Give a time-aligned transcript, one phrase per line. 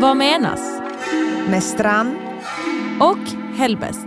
[0.00, 0.80] Vad menas?
[1.48, 2.16] Med Strand.
[3.00, 4.06] Och Hellbest.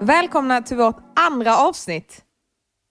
[0.00, 2.24] Välkomna till vårt andra avsnitt.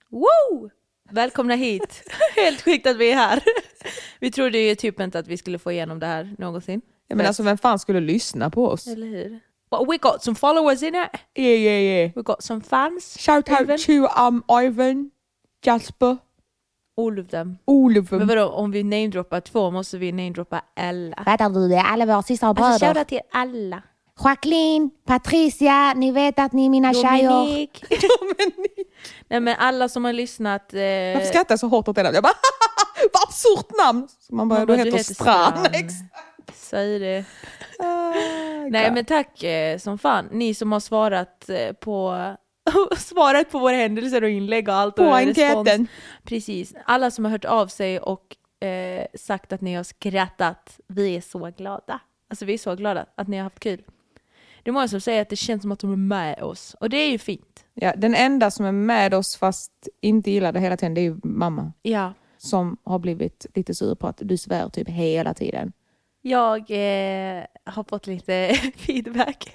[0.09, 0.69] Woo!
[1.11, 2.03] Välkomna hit.
[2.35, 3.43] Helt sjukt att vi är här.
[4.19, 6.81] Vi trodde ju typ inte att vi skulle få igenom det här någonsin.
[7.07, 8.87] Ja, men alltså vem fan skulle lyssna på oss?
[8.87, 9.39] Eller hur?
[9.71, 11.09] But we got some followers in it.
[11.35, 12.11] Yeah, yeah, yeah.
[12.15, 13.17] We got some fans.
[13.19, 13.77] Shout out Even.
[13.77, 15.11] to um, Ivan,
[15.65, 16.17] Jasper,
[17.31, 17.57] Them.
[17.65, 18.11] Olof.
[18.11, 21.15] Men vadå, om vi namedroppar två måste vi namedroppa alla.
[21.25, 21.81] Fattar du det?
[21.81, 22.93] Alla våra systrar och Alltså bröder.
[22.93, 23.81] shoutout till alla.
[24.23, 27.29] Jacqueline, Patricia, ni vet att ni är mina tjejer.
[27.29, 28.83] Dominique.
[29.27, 30.73] Nej men alla som har lyssnat.
[30.73, 32.01] Eh, Varför skrattar jag så hårt åt det?
[32.01, 32.33] Jag bara
[33.13, 34.07] vad absurt namn!
[34.19, 35.67] Så man bara, Man bara, du heter heter Strand.
[36.53, 37.25] Säg det.
[37.79, 38.11] Ah,
[38.69, 40.27] Nej men tack eh, som fan.
[40.31, 42.15] Ni som har svarat eh, på
[42.97, 44.95] svarat på våra händelser och inlägg och allt.
[44.95, 45.37] På och respons.
[45.37, 45.87] enkäten.
[46.23, 46.73] Precis.
[46.85, 50.79] Alla som har hört av sig och eh, sagt att ni har skrattat.
[50.87, 51.99] Vi är så glada.
[52.29, 53.83] Alltså vi är så glada att ni har haft kul.
[54.63, 56.75] Det är många som säger att det känns som att de är med oss.
[56.79, 57.65] Och det är ju fint.
[57.73, 61.03] Ja, den enda som är med oss fast inte gillar det hela tiden det är
[61.03, 61.73] ju mamma.
[61.81, 62.13] Ja.
[62.37, 65.73] Som har blivit lite sur på att du svär typ hela tiden.
[66.21, 69.49] Jag eh, har fått lite feedback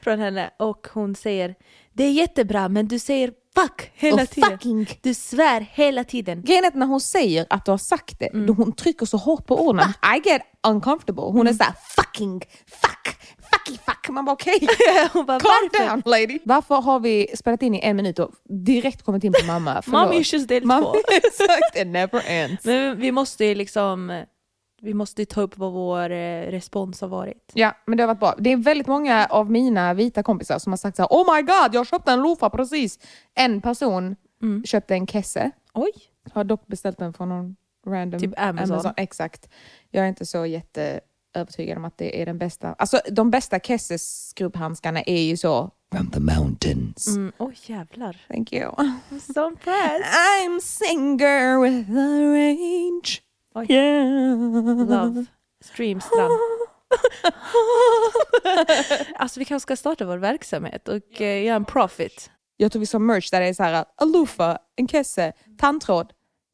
[0.00, 1.54] från henne och hon säger
[1.92, 4.50] det är jättebra men du säger fuck hela Och tiden.
[4.50, 4.88] fucking.
[5.02, 6.42] Du svär hela tiden.
[6.42, 8.46] Grejen är att när hon säger att du har sagt det, Mm.
[8.46, 9.88] då hon trycker så hårt på orden.
[10.16, 11.22] I get uncomfortable.
[11.22, 11.46] Hon Mm.
[11.46, 13.16] är såhär fucking, fuck,
[13.52, 14.08] fucky fuck.
[14.08, 14.68] Man bara okej,
[15.12, 15.88] Hon bara, calm varför?
[15.88, 16.38] down lady.
[16.44, 18.30] Varför har vi spelat in i en minut och
[18.66, 19.82] direkt kommit in på mamma?
[19.86, 20.94] Mommy issues del Mamma- två.
[21.12, 22.64] Exakt, it never ends.
[22.64, 24.22] Men vi måste ju liksom,
[24.82, 27.50] vi måste ta upp vad vår eh, respons har varit.
[27.54, 28.34] Ja, men det har varit bra.
[28.38, 31.42] Det är väldigt många av mina vita kompisar som har sagt så här: Oh my
[31.42, 32.98] god, jag köpte en lofa precis.
[33.34, 34.64] En person Mm.
[34.64, 35.50] köpte en kesse.
[35.74, 35.90] Oj!
[36.32, 38.92] Har dock beställt den från någon random Typ Amazon.
[38.96, 39.48] Exakt.
[39.90, 41.00] Jag är inte så jätte
[41.34, 42.72] övertygad om att det är den bästa.
[42.78, 47.06] Alltså de bästa Kesses-skrubbhandskarna är ju så from the mountains.
[47.16, 48.24] Mm, oj jävlar.
[48.28, 48.70] Thank you.
[48.70, 50.04] I'm so impressed.
[50.04, 53.20] I'm singer with the range.
[53.56, 53.66] Oj.
[53.72, 54.38] Yeah.
[54.88, 55.24] Love.
[55.64, 56.32] Streamstrand.
[59.16, 62.30] alltså vi kanske ska starta vår verksamhet och eh, göra en profit.
[62.56, 66.12] Jag tror vi sa merch där det är så här a loofah, en kesse, tandtråd,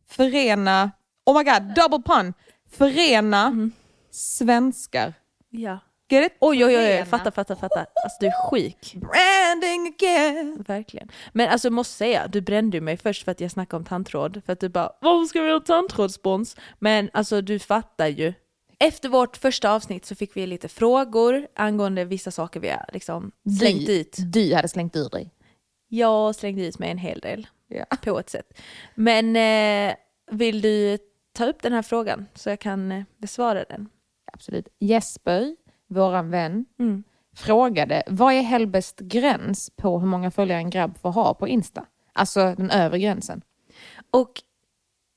[0.09, 0.91] förena,
[1.27, 2.35] oh my god, double pun,
[2.71, 3.73] förena Mm.
[4.11, 5.15] svenskar.
[5.51, 5.79] Ja.
[6.09, 6.37] Get it?
[6.41, 7.81] Oj oj oj, fatta fatta fatta.
[7.81, 8.95] Alltså du är sjuk.
[9.61, 10.65] Branding again.
[10.69, 11.09] Verkligen.
[11.33, 14.43] Men alltså jag måste säga, du brände mig först för att jag snackade om tandtråd.
[14.47, 16.57] För att du bara, varför ska vi ha tandtrådsspons?
[16.79, 18.33] Men alltså du fattar ju.
[18.79, 23.33] Efter vårt första avsnitt så fick vi lite frågor angående vissa saker vi har liksom
[23.59, 24.17] slängt Du- ut.
[24.33, 25.31] Du hade slängt ur dig.
[25.89, 27.85] Jag slängde ut mig en hel del Ja.
[28.05, 28.59] på ett sätt.
[28.95, 29.95] Men eh,
[30.31, 30.99] vill du
[31.35, 33.89] ta upp den här frågan så jag kan eh, besvara den?
[34.33, 34.69] Absolut.
[34.79, 35.57] Jesper,
[35.89, 37.05] våran vän, Mm.
[37.37, 41.85] Frågade vad är Hellbest gräns på hur många följare en grabb får ha på Insta?
[42.13, 43.43] Alltså den övre gränsen.
[44.11, 44.33] Och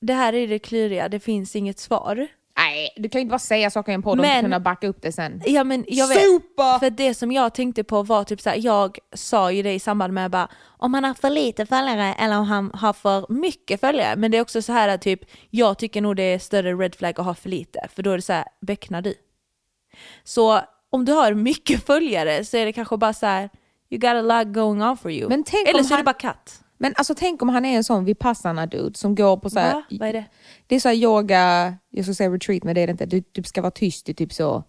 [0.00, 2.26] det här är det kluriga, det finns inget svar.
[2.58, 4.60] Nej, du kan ju inte bara säga saker i en podd och Men- inte kunna
[4.60, 5.42] backa upp det sen.
[5.46, 6.18] Ja men jag vet.
[6.22, 6.78] Super!
[6.78, 10.12] För det som jag tänkte på var typ såhär, jag sa ju det i samband
[10.12, 14.16] med bara om han har för lite följare eller om han har för mycket följare.
[14.16, 16.94] Men det är också så här att typ, jag tycker nog det är större red
[16.94, 17.88] flag att ha för lite.
[17.94, 19.14] För då är det så här, becknar du.
[20.24, 20.60] Så
[20.96, 23.50] om du har mycket följare så är det kanske bara så här,
[23.90, 25.32] you got a lot going on for you.
[25.32, 26.62] Eller så är det han- bara katt.
[26.78, 29.82] Men alltså tänk om han är en sån Vipassana-dude som går på så här, Va?
[29.90, 30.24] Vad är det?
[30.66, 33.06] Det är så yoga, jag ska säga retreat men det är det inte.
[33.06, 34.64] Du typ ska vara tyst i typ så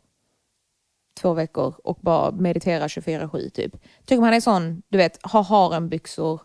[1.22, 3.76] två veckor och bara meditera 24-7 typ.
[4.06, 6.42] Tänk om han är sån, du vet, har harenbyxor.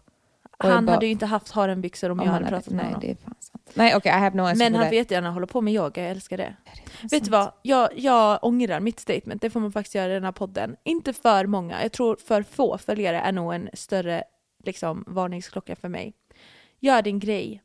[0.58, 2.84] Han bara- hade ju inte haft harenbyxor om, om jag han hade pratat med Nej,
[2.84, 3.00] honom.
[3.00, 3.34] det är fan.
[3.74, 6.10] Nej okej, I have no answer Men han får jättegärna hålla på med yoga, jag
[6.10, 6.56] älskar det.
[7.02, 7.52] Det Vet du vad?
[7.62, 10.76] Jag, jag ångrar mitt statement, det får man faktiskt göra i den här podden.
[10.84, 14.24] Inte för många, jag tror för få följare är nog en större
[14.64, 16.14] liksom, varningsklocka för mig.
[16.80, 17.62] Gör din grej,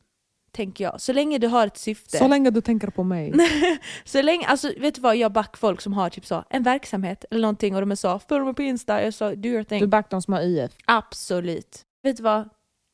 [0.50, 1.00] tänker jag.
[1.00, 2.18] Så länge du har ett syfte.
[2.18, 3.32] Så länge du tänker på mig.
[4.04, 7.24] Så länge, alltså vet du vad, jag back folk som har typ så, en verksamhet
[7.30, 9.80] eller någonting och de är så, följ mig på Insta, jag sa do your thing.
[9.80, 10.72] Du back de som har IF.
[10.84, 11.82] Absolut.
[12.02, 12.48] Vet du vad?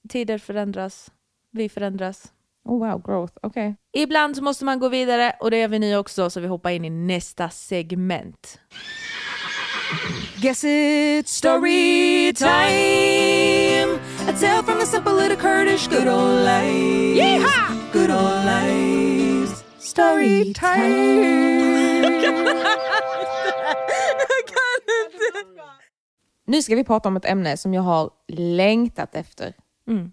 [0.08, 1.10] Tider förändras,
[1.50, 2.32] vi förändras.
[2.64, 3.32] Oh wow, growth.
[3.42, 3.76] Okej.
[3.92, 6.70] Ibland så måste man gå vidare och det gör vi nu också så vi hoppar
[6.70, 8.58] in i nästa segment.
[10.36, 13.98] Guess it's story time.
[14.28, 17.16] A tale from the simple little Kurdish good old life.
[17.16, 17.74] Yeehaw!
[17.92, 19.64] Good old life.
[19.78, 21.84] Story time.
[26.46, 29.52] Nu ska vi prata om ett ämne som jag har längtat efter.
[29.88, 30.12] Mm.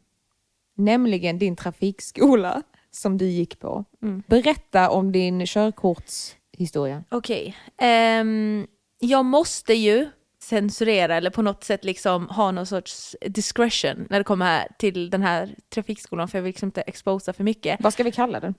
[0.86, 3.86] Nämligen din trafikskola som du gick på.
[4.02, 4.24] Mm.
[4.28, 6.36] Berätta om din körkorts...
[6.58, 7.04] historia.
[7.10, 7.58] Okej.
[7.78, 8.68] Ehm,
[9.00, 14.24] jag måste ju censurera eller på något sätt liksom ha någon sorts discretion när det
[14.24, 17.82] kommer här till den här trafikskolan för jag vill liksom inte exposa för mycket.
[17.82, 18.56] Vad ska vi kalla den?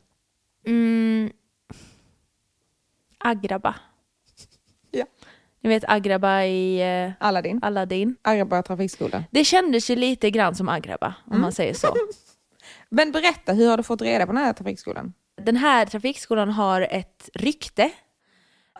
[0.67, 1.31] Mm,
[3.19, 3.75] Agraba.
[4.91, 5.05] Ja.
[5.63, 7.59] Ni vet Agraba i eh, Aladdin.
[7.63, 8.17] Aladdin.
[8.23, 9.25] Arboga trafikskola.
[9.31, 11.95] Det kändes ju lite grann som Agraba om man säger så.
[12.89, 15.13] Men berätta, hur har du fått reda på den här trafikskolan?
[15.43, 17.91] Den här trafikskolan har ett rykte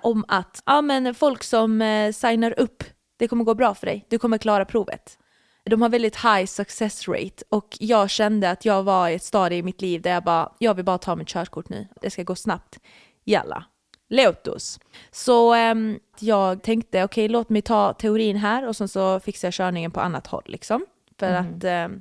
[0.03, 2.85] om att ja, men folk som eh, signar upp,
[3.17, 4.07] det kommer gå bra för dig.
[4.09, 5.19] Du kommer klara provet.
[5.65, 9.59] De har väldigt high success rate och jag kände att jag var i ett stadie
[9.59, 11.89] i mitt liv där jag bara, jag vill bara ta mitt körkort nu.
[12.01, 12.79] Det ska gå snabbt.
[13.25, 13.65] Jalla.
[14.15, 14.49] Låt
[15.11, 19.55] Så ehm, jag tänkte, okej låt mig ta teorin här och sen så fixar jag
[19.55, 20.87] körningen på annat håll liksom.
[21.19, 22.01] För att ehm,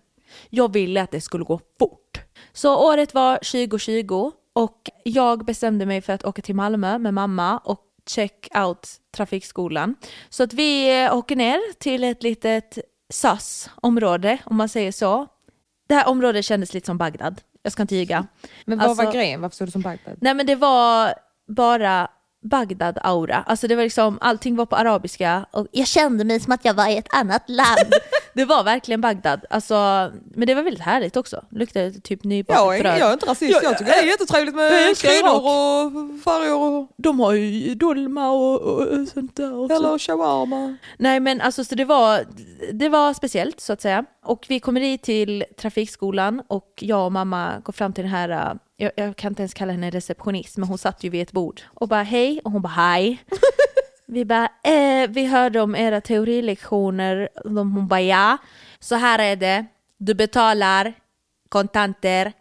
[0.50, 2.22] jag ville att det skulle gå fort.
[2.54, 7.58] Så året var 2020 och jag bestämde mig för att åka till Malmö med mamma
[7.58, 9.96] och check out trafikskolan.
[10.30, 12.78] Så att vi eh, åker ner till ett litet
[13.13, 15.28] SAS-område om man säger så.
[15.88, 18.28] Det här området kändes lite som Bagdad, jag ska inte ljuga.
[18.66, 19.42] Men vad Alltså- var grejen?
[19.42, 20.18] Varför stod det som Bagdad?
[20.22, 21.13] Nej men det var
[21.56, 22.07] bara
[22.44, 23.44] Bagdad-aura.
[23.45, 26.74] Alltså det var liksom, allting var på arabiska och jag kände mig som att jag
[26.74, 27.94] var i ett annat land.
[28.33, 29.45] det var verkligen Bagdad.
[29.50, 29.75] Alltså,
[30.36, 31.45] men det var väldigt härligt också.
[31.50, 33.01] Det luktade typ nybakat bröd.
[33.01, 35.36] är inte rasist, jag tycker det är jättetrevligt jag älskar Irak.
[35.36, 39.98] och färger och De har ju dolma och, och, sånt där också.
[40.00, 40.77] shawarma.
[40.98, 42.25] Nej men alltså så det var,
[42.71, 44.06] det var speciellt så att säga.
[44.25, 48.30] Och vi kommer dit till trafikskolan och jag och mamma går fram till den här,
[48.30, 51.31] äh, jag, jag kan inte ens kalla henne receptionist, men hon satt ju vid ett
[51.31, 53.24] bord och bara hej och hon bara hej.
[54.07, 58.38] vi bara, eh, vi hörde om era teorilektioner, De- hon bara ja.
[58.80, 59.66] Så här är det,
[59.98, 60.94] du betalar
[61.50, 62.33] kontanter,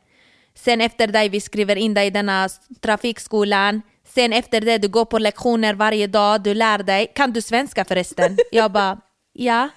[0.55, 2.49] Sen efter det vi skriver in dig i denna
[2.81, 3.83] trafikskolan.
[4.05, 7.13] Sen efter det du går på lektioner varje dag, du lär dig.
[7.15, 8.37] Kan du svenska förresten?
[8.53, 8.99] Jag bara,
[9.33, 9.69] ja.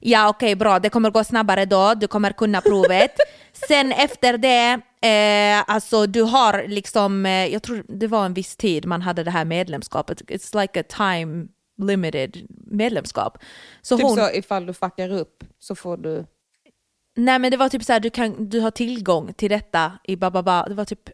[0.00, 3.12] Ja okej bra, det kommer gå snabbare då, du kommer kunna provet.
[3.68, 8.56] Sen efter det, eh, alltså du har liksom, eh, jag tror det var en viss
[8.56, 10.22] tid man hade det här medlemskapet.
[10.22, 11.48] It's like a time
[11.80, 13.38] limited medlemskap.
[13.82, 16.26] Så Typ hon, så ifall du fuckar upp så får du...
[17.16, 20.16] Nej men det var typ så här, du, kan, du har tillgång till detta i
[20.16, 20.64] bababa.
[20.68, 21.10] Det var typ,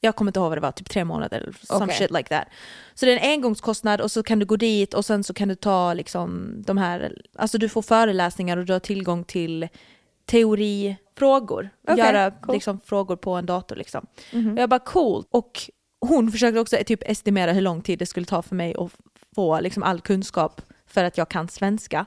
[0.00, 1.96] jag kommer inte ihåg vad det var, typ tre månader eller some Okej.
[1.96, 2.48] shit like that.
[2.94, 5.48] Så det är en engångskostnad och så kan du gå dit och sen så kan
[5.48, 9.68] du ta liksom de här, alltså du får föreläsningar och du har tillgång till
[11.14, 11.70] teorifrågor.
[11.88, 12.54] Okej, Göra cool.
[12.54, 14.06] Liksom frågor på en dator liksom.
[14.32, 15.24] Och jag bara cool.
[15.30, 15.60] Och
[16.00, 18.92] hon försökte också typ estimera hur lång tid det skulle ta för mig att
[19.34, 22.06] få liksom all kunskap för att jag kan svenska.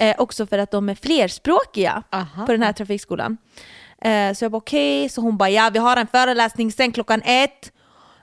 [0.00, 2.46] Eh, också för att de är flerspråkiga Aha.
[2.46, 3.36] på den här trafikskolan.
[4.02, 7.22] Eh, så jag bara okej, så hon bara ja vi har en föreläsning sen klockan
[7.24, 7.72] ett.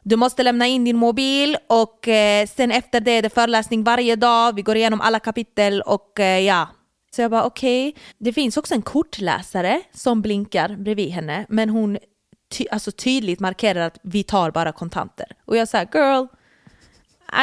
[0.04, 4.16] Du måste lämna in din mobil och eh, sen efter det är det föreläsning varje
[4.16, 4.56] dag.
[4.56, 6.68] Vi går igenom alla kapitel och eh, ja.
[7.16, 7.96] Så jag bara okej.
[8.18, 11.98] Det finns också en kortläsare som blinkar bredvid henne men hon
[12.52, 15.28] ty- alltså tydligt markerar att vi tar bara kontanter.
[15.46, 16.26] Och jag säger girl,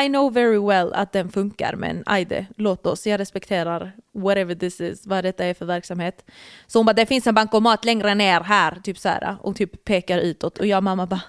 [0.05, 3.07] I know very well att den funkar men ajde, låt oss.
[3.07, 6.31] Jag respekterar whatever this is, vad detta är för verksamhet.
[6.67, 9.85] Så hon bara, det finns en bankomat längre ner här, typ så här, och typ
[9.85, 10.59] pekar utåt.
[10.59, 11.23] Och jag och mamma bara,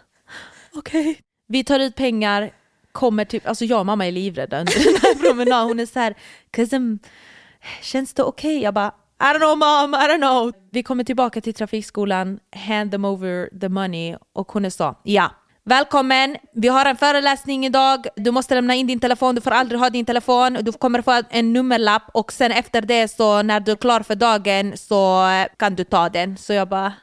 [0.73, 1.19] okej.
[1.47, 2.51] Vi tar ut pengar,
[2.91, 5.67] kommer typ, alltså jag och mamma är livrädda under den här promenaden.
[5.67, 6.15] Hon är så här,
[6.51, 6.99] cousin,
[7.81, 8.61] känns det okej?
[8.61, 10.53] Jag bara, I don't know mom, I don't know.
[10.71, 15.31] Vi kommer tillbaka till trafikskolan, hand them over the money och hon så, ja.
[15.65, 19.79] Välkommen, vi har en föreläsning idag, du måste lämna in din telefon, du får aldrig
[19.79, 23.71] ha din telefon, du kommer få en nummerlapp och sen efter det så när du
[23.71, 26.37] är klar för dagen så eh, kan du ta den.
[26.37, 26.93] Så jag bara,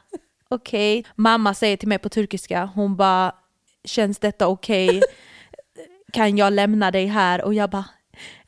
[0.49, 1.05] okej.
[1.15, 3.31] Mamma säger till mig på turkiska, hon bara,
[3.83, 5.01] känns detta okej?
[6.13, 7.41] kan jag lämna dig här?
[7.41, 7.85] Och jag bara,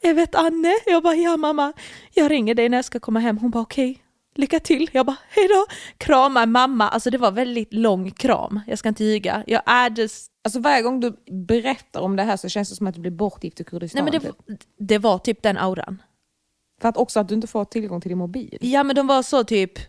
[0.03, 0.73] jag vet Anne?
[0.85, 1.73] Jag bara, ja mamma,
[2.13, 3.37] jag ringer dig när jag ska komma hem.
[3.37, 4.03] Hon bara, okej,
[4.35, 4.89] lycka till.
[4.93, 5.65] Jag bara, hejdå.
[5.97, 9.43] Kramar mamma, alltså det var väldigt lång kram, jag ska inte ljuga.
[9.47, 12.87] Jag är just, Alltså varje gång du berättar om det här så känns det som
[12.87, 14.03] att du blir bortgift i nej Kurdistan.
[14.03, 14.35] men det, typ.
[14.79, 16.01] det var typ den auran.
[16.81, 18.57] För att också att du inte får tillgång till din mobil.
[18.61, 19.79] Ja men de var så typ,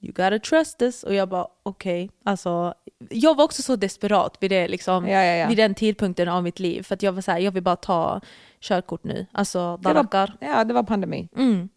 [0.00, 1.02] you gotta trust us.
[1.02, 2.10] Och jag bara, okej.
[2.24, 2.74] Alltså,
[3.10, 5.48] jag var också så desperat vid, det, liksom, Ja, ja, ja.
[5.48, 6.82] vid den tidpunkten av mitt liv.
[6.82, 8.20] För att jag var så här, jag vill bara ta
[8.60, 9.26] körkort nu.
[9.32, 10.36] Alltså, barakar.
[10.40, 11.28] ja, det var pandemi.
[11.36, 11.68] Mm.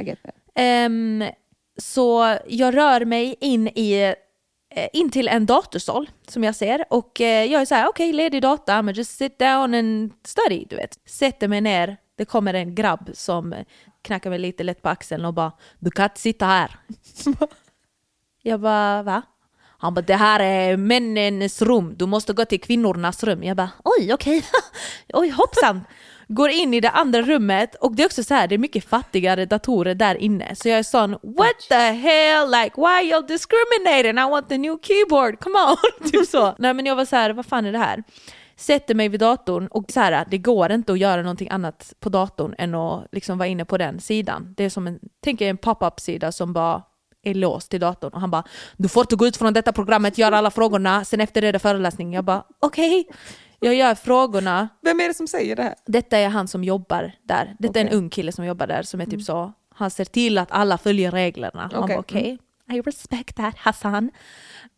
[0.00, 0.34] I get that.
[0.54, 1.24] Ehm,
[1.78, 4.14] så jag rör mig in i
[4.74, 8.12] eh, in till en datorsal som jag ser och eh, jag är så här, okej
[8.12, 10.98] ledig data men just sit down and study du vet.
[11.08, 13.54] Sätter mig ner, det kommer en grabb som
[14.02, 16.76] knackar mig lite lätt på axeln och bara du kan inte sitta här.
[18.42, 19.22] jag bara va?
[19.80, 23.42] Han bara det här är männens rum, du måste gå till kvinnornas rum.
[23.42, 24.44] Jag bara oj okej,
[25.12, 25.80] oj hoppsan.
[26.30, 28.88] Går in i det andra rummet och det är också så här, det är mycket
[28.88, 30.54] fattigare datorer där inne.
[30.54, 34.18] Så jag är sån what the hell, like why you discriminating?
[34.18, 36.10] I want the new keyboard, come on!
[36.10, 36.54] typ så.
[36.58, 38.02] Nej men jag var så här, vad fan är det här?
[38.56, 42.08] Sätter mig vid datorn och så här, det går inte att göra någonting annat på
[42.08, 44.54] datorn än att liksom vara inne på den sidan.
[44.56, 46.82] Det är som en, tänk er en pop-up sida som bara
[47.22, 48.44] är låst till datorn och han bara
[48.76, 51.52] du får inte gå ut från detta programmet, gör alla frågorna, sen efter det är
[51.52, 52.12] det föreläsning.
[52.12, 53.08] Jag bara okej,
[53.60, 54.68] jag gör frågorna.
[54.82, 55.74] Vem är det som säger det här?
[55.86, 57.56] Detta är han som jobbar där.
[57.58, 60.38] Detta är en ung kille som jobbar där som är typ så, han ser till
[60.38, 61.70] att alla följer reglerna.
[61.72, 61.96] Han Okej.
[61.96, 62.38] bara okej,
[62.70, 64.10] I respect that Hassan.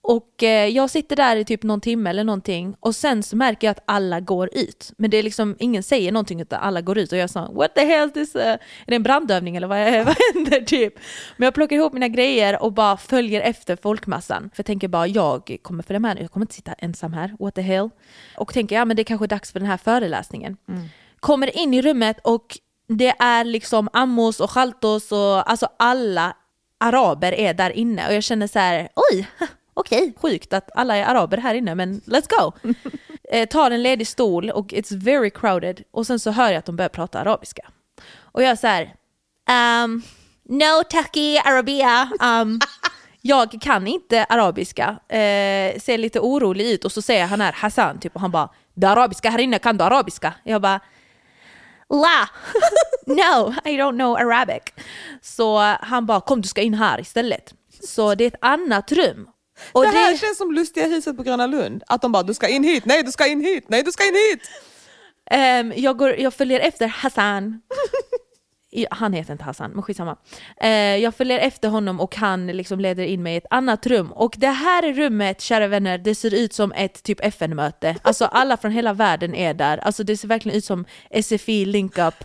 [0.02, 3.66] Och eh, jag sitter där i typ någon timme eller någonting och sen så märker
[3.66, 4.92] jag att alla går ut.
[4.98, 7.74] Men det är liksom, ingen säger någonting utan alla går ut och jag sa what
[7.74, 8.36] the hell is this?
[8.36, 10.94] Uh, är det en brandövning eller vad, vad händer typ?
[11.36, 14.42] Men jag plockar ihop mina grejer och bara följer efter folkmassan.
[14.42, 17.36] För jag tänker bara jag kommer följa med nu, jag kommer inte sitta ensam här,
[17.38, 17.90] what the hell?
[18.36, 20.56] Och tänker ja men det är kanske är dags för den här föreläsningen.
[21.20, 26.36] Kommer in i rummet och det är liksom ammos och chaltos och alltså alla
[26.80, 29.28] araber är där inne och jag känner så här, oj,
[29.74, 32.52] okej, sjukt att alla är araber här inne men let's go.
[33.32, 36.66] eh, tar en ledig stol och it's very crowded och sen så hör jag att
[36.66, 37.62] de börjar prata arabiska.
[38.32, 38.94] Och jag är så här,
[39.84, 40.02] um,
[40.48, 42.60] no taki arabia, um,
[43.20, 48.00] jag kan inte arabiska, eh, ser lite orolig ut och så säger han här Hassan
[48.00, 50.34] typ och han bara, det arabiska här inne, kan du arabiska?
[50.44, 50.80] Jag bara,
[51.90, 52.28] La!
[53.06, 54.62] no, I don't know Arabic.
[55.22, 57.54] Så han bara kom du ska in här istället.
[57.82, 59.28] Så det är ett annat rum.
[59.72, 61.82] Och det här det, känns som lustiga huset på Gröna Lund.
[61.86, 64.06] Att de bara du ska in hit, nej du ska in hit, nej du ska
[64.08, 64.50] in hit.
[65.30, 67.60] ehm, jag, går, jag följer efter Hassan.
[68.90, 70.16] Han heter inte Hassan, men skitsamma.
[70.60, 74.12] Eh, jag följer efter honom och han liksom leder in mig i ett annat rum.
[74.12, 77.96] Och det här rummet, kära vänner, det ser ut som ett typ FN-möte.
[78.02, 79.78] Alltså alla från hela världen är där.
[79.78, 80.84] Alltså det ser verkligen ut som
[81.22, 82.24] SFI Link Up.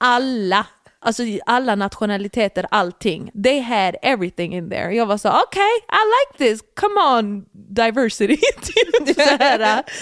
[0.00, 0.66] Alla,
[0.98, 3.30] alltså alla nationaliteter, allting.
[3.44, 4.94] They had everything in there.
[4.94, 8.36] Jag var så okej, I like this, come on diversity.
[8.62, 9.82] typ så här.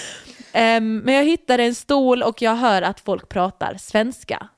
[0.57, 4.49] Ehm, men jag hittade en stol och jag hör att folk pratar svenska.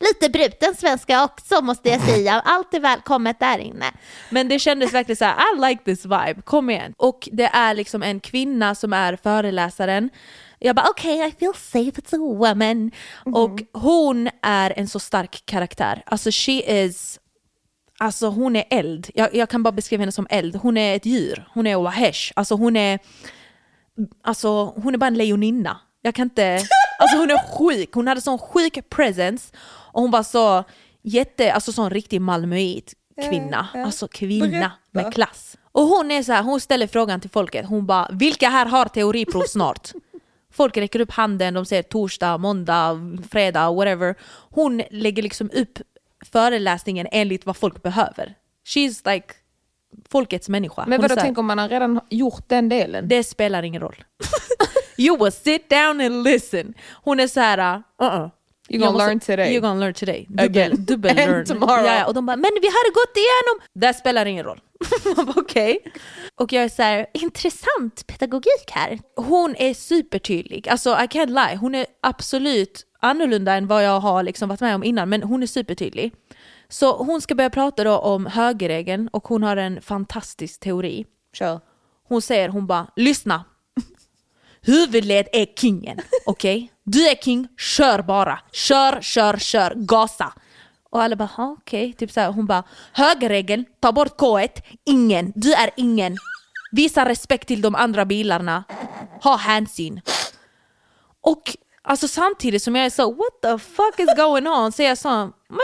[0.00, 2.42] Lite bruten svenska också måste jag säga.
[2.44, 3.86] Allt är välkommet där inne.
[4.30, 6.94] Men det kändes verkligen så här, I like this vibe, kom igen.
[6.96, 10.10] Och det är liksom en kvinna som är föreläsaren.
[10.58, 12.90] Jag bara okej, I feel safe, it's a woman.
[13.24, 16.02] Och hon är en så stark karaktär.
[16.06, 17.20] Alltså she is,
[17.98, 19.10] alltså hon är eld.
[19.14, 20.56] Jag, jag kan bara beskriva henne som eld.
[20.56, 22.32] Hon är ett djur, hon är wahesh.
[22.36, 22.98] Alltså hon är,
[24.24, 25.80] alltså hon är bara en lejoninna.
[26.02, 26.58] Jag kan inte,
[27.00, 27.92] alltså hon är sjuk.
[27.92, 29.54] Hon hade sån sjuk presence
[29.92, 30.64] och hon var så
[31.02, 32.94] jätte, alltså sån riktig malmöit
[33.28, 33.68] kvinna.
[33.72, 33.86] Ja, ja.
[33.86, 34.72] Alltså kvinna Berätta.
[34.90, 35.56] med klass.
[35.72, 38.84] Och hon är så här, hon ställer frågan till folket, hon bara vilka här har
[38.84, 39.92] teoriprov snart?
[40.52, 44.14] Folk räcker upp handen, de säger torsdag, måndag, fredag, whatever.
[44.50, 45.78] Hon lägger liksom upp
[46.32, 48.34] föreläsningen enligt vad folk behöver.
[48.66, 49.26] She's like
[50.08, 50.84] folkets människa.
[50.86, 53.08] Men vadå, tänk om man har redan gjort den delen?
[53.08, 54.04] det spelar ingen roll.
[55.00, 56.74] you will sit down and listen.
[57.04, 58.30] Hon är så här, uh -uh.
[58.68, 59.56] You're gonna måste- learn today.
[59.56, 60.26] You're gonna learn today.
[60.28, 61.44] Dubbel, dubbel And learn.
[61.46, 61.86] tomorrow.
[61.86, 63.60] Ja, och de bara, men vi hade gått igenom.
[63.74, 64.60] Det spelar ingen roll.
[65.36, 65.78] Okej.
[66.34, 68.98] Och jag är så här, intressant pedagogik här.
[69.16, 70.68] Hon är supertydlig.
[70.68, 71.56] Alltså I can't lie.
[71.56, 75.08] Hon är absolut annorlunda än vad jag har liksom varit med om innan.
[75.08, 76.12] Men hon är supertydlig.
[76.68, 81.06] Så hon ska börja prata då om högerregeln och hon har en fantastisk teori.
[81.32, 81.60] Kör.
[82.08, 83.44] Hon säger, hon bara, lyssna.
[84.62, 86.72] Huvudled är kingen, okej?
[86.84, 88.38] Du är king, kör bara.
[88.52, 90.32] Kör, kör, kör, gasa.
[90.90, 91.54] Och alla bara, okej.
[91.58, 91.92] okej.
[91.92, 92.62] Typ så här, hon bara,
[92.92, 96.16] högerregeln, ta bort K1, ingen, du är ingen.
[96.72, 98.64] Visa respekt till de andra bilarna.
[99.22, 100.00] Ha hänsyn.
[101.22, 104.98] Och alltså samtidigt som jag är så what the fuck is going on så jag
[104.98, 105.60] så man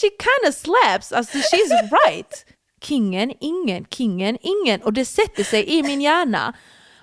[0.00, 2.44] she kind of slaps, alltså she's right.
[2.82, 6.54] Kingen, ingen, kingen, ingen och det sätter sig i min hjärna.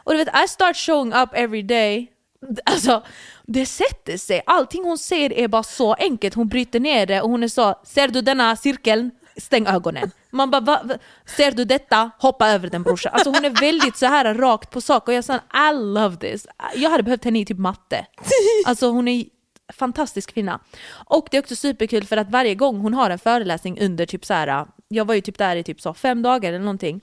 [0.05, 2.11] Och du vet I start showing up every day.
[2.65, 3.03] Alltså
[3.43, 7.29] det sätter sig, allting hon säger är bara så enkelt, hon bryter ner det och
[7.29, 9.11] hon är så, ser du denna cirkeln?
[9.37, 10.11] Stäng ögonen.
[10.31, 10.95] Man bara, va, va?
[11.25, 12.11] ser du detta?
[12.19, 13.13] Hoppa över den brorsan.
[13.13, 16.47] Alltså hon är väldigt så här rakt på sak och jag sa I love this.
[16.75, 18.05] Jag hade behövt henne i typ matte.
[18.65, 19.25] Alltså hon är
[19.73, 20.59] fantastisk kvinna.
[21.05, 24.25] Och det är också superkul för att varje gång hon har en föreläsning under typ
[24.25, 27.01] så här, jag var ju typ där i typ så fem dagar eller någonting,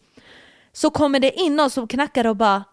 [0.72, 2.64] så kommer det in någon som knackar och bara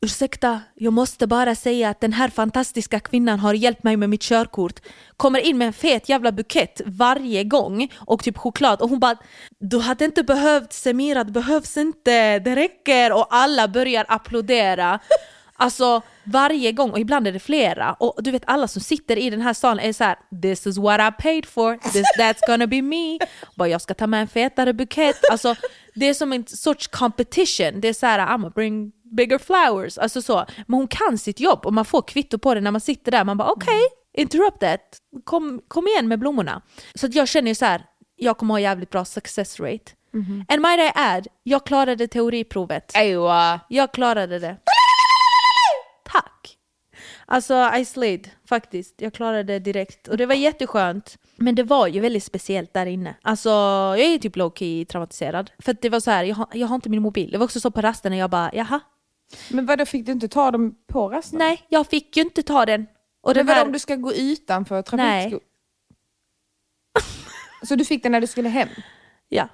[0.00, 4.22] Ursäkta, jag måste bara säga att den här fantastiska kvinnan har hjälpt mig med mitt
[4.22, 4.80] körkort.
[5.16, 9.16] Kommer in med en fet jävla bukett varje gång och typ choklad och hon bara
[9.60, 15.00] Du hade inte behövt Semira, det behövs inte, det räcker och alla börjar applådera.
[15.60, 19.30] Alltså varje gång och ibland är det flera och du vet alla som sitter i
[19.30, 22.66] den här salen är så här: This is what I paid for, this, that's gonna
[22.66, 23.18] be me.
[23.56, 25.30] Bara jag ska ta med en fetare bukett.
[25.30, 25.54] Alltså
[25.94, 27.80] det är som en sorts competition.
[27.80, 29.98] Det är så här, I'm bring bigger flowers.
[29.98, 30.46] Alltså så.
[30.66, 33.24] Men hon kan sitt jobb och man får kvitto på det när man sitter där.
[33.24, 34.80] Man bara okej, okay, interrupt that.
[35.24, 36.62] Kom, kom igen med blommorna.
[36.94, 37.84] Så att jag känner ju så här,
[38.16, 39.92] jag kommer ha jävligt bra success rate.
[40.48, 42.92] And might I add, jag klarade teoriprovet.
[42.96, 43.60] Ewa.
[43.68, 44.56] Jag klarade det.
[47.30, 48.94] Alltså I slid faktiskt.
[49.00, 51.18] Jag klarade det direkt och det var jätteskönt.
[51.36, 53.14] Men det var ju väldigt speciellt där inne.
[53.22, 55.50] Alltså jag är typ low-key traumatiserad.
[55.58, 57.30] För att det var så här, jag har, jag har inte min mobil.
[57.30, 58.80] Det var också så på rasten när jag bara jaha.
[59.50, 61.38] Men vadå, fick du inte ta dem på rasten?
[61.38, 62.86] Nej, jag fick ju inte ta den.
[63.20, 64.82] Och Men det var, om du ska gå utanför Nej.
[64.82, 65.40] trafikskolan?
[67.62, 68.68] Så du fick den när du skulle hem?
[69.28, 69.48] ja.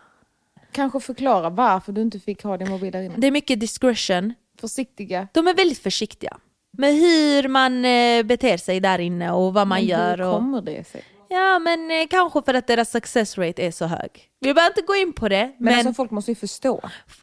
[0.72, 3.14] Kanske förklara varför du inte fick ha din mobil där inne?
[3.18, 4.34] Det är mycket discretion.
[4.60, 5.28] Försiktiga.
[5.32, 6.36] De är väldigt försiktiga.
[6.78, 10.18] Med hur man eh, beter sig där inne och vad man Men gör.
[10.18, 10.34] Hur Och...
[10.34, 11.04] kommer det sig?
[11.28, 14.30] Ja men eh, kanske för att deras success rate är så hög.
[14.40, 15.44] Vi behöver inte gå in på det.
[15.44, 16.80] Men, Men, alltså folk måste ju förstå.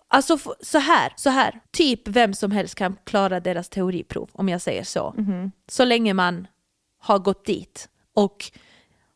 [0.08, 1.60] alltså så här, så här.
[1.72, 5.16] Typ vem som helst kan klara deras teoriprov om jag säger så.
[5.68, 6.48] Så länge man
[7.00, 8.52] har gått dit och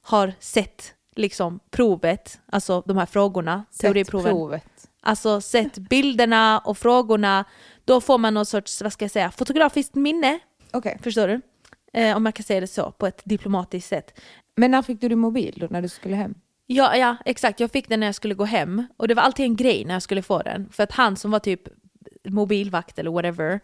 [0.01, 4.31] har sett liksom provet, alltså de här frågorna, teoriproven.
[4.31, 4.89] provet.
[5.01, 7.45] Alltså sett bilderna och frågorna.
[7.85, 10.39] Då får man någon sorts, vad ska jag säga, fotografiskt minne.
[10.71, 10.99] Okej.
[11.03, 11.41] Förstår du?
[11.93, 14.19] Eh, om man kan säga det så, på ett diplomatiskt sätt.
[14.55, 16.35] Men när fick du din mobil då, när du skulle hem?
[16.67, 17.59] Ja, ja, exakt.
[17.59, 18.83] Jag fick den när jag skulle gå hem.
[18.97, 20.69] Och det var alltid en grej när jag skulle få den.
[20.71, 21.61] För att han som var typ
[22.27, 23.59] mobilvakt eller whatever,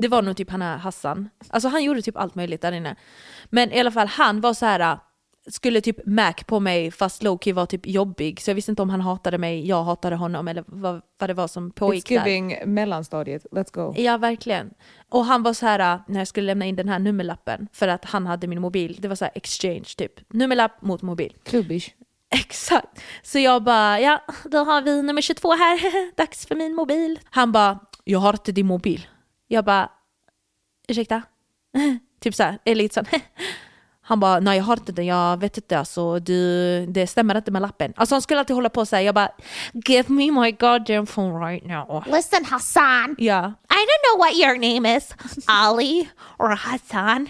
[0.00, 1.28] det var nog typ han Hassan.
[1.48, 2.96] Alltså han gjorde typ allt möjligt där inne.
[3.44, 4.98] Men i alla fall, han var så här
[5.48, 8.40] skulle typ Mac på mig fast Loki var typ jobbig.
[8.40, 11.34] Så jag visste inte om han hatade mig, jag hatade honom eller vad, vad det
[11.34, 12.26] var som pågick It's där.
[12.26, 13.94] giving mellanstadiet, let's go.
[13.96, 14.70] Ja, verkligen.
[15.08, 17.88] Och han var så här äh, när jag skulle lämna in den här nummerlappen för
[17.88, 18.96] att han hade min mobil.
[19.00, 20.12] Det var så här exchange typ.
[20.32, 21.36] Nummerlapp mot mobil.
[21.44, 21.90] Klubbish.
[22.34, 23.02] Exakt.
[23.22, 26.16] Så jag bara, ja, då har vi nummer 22 här.
[26.16, 27.20] Dags för min mobil.
[27.30, 29.06] Han bara, jag har inte din mobil.
[29.48, 29.90] Jag bara,
[30.88, 31.22] ursäkta?
[32.20, 33.04] typ så här, är lite sån.
[34.08, 37.50] Han bara, nej jag har inte den, jag vet inte alltså, du, det stämmer inte
[37.50, 37.92] med lappen.
[37.96, 39.28] Alltså han skulle alltid hålla på säga, jag bara,
[39.72, 42.04] give me my goddamn phone right now.
[42.12, 45.10] Listen, Hassan, Ja, I don't know what your name is,
[45.46, 47.22] Ali or Hassan.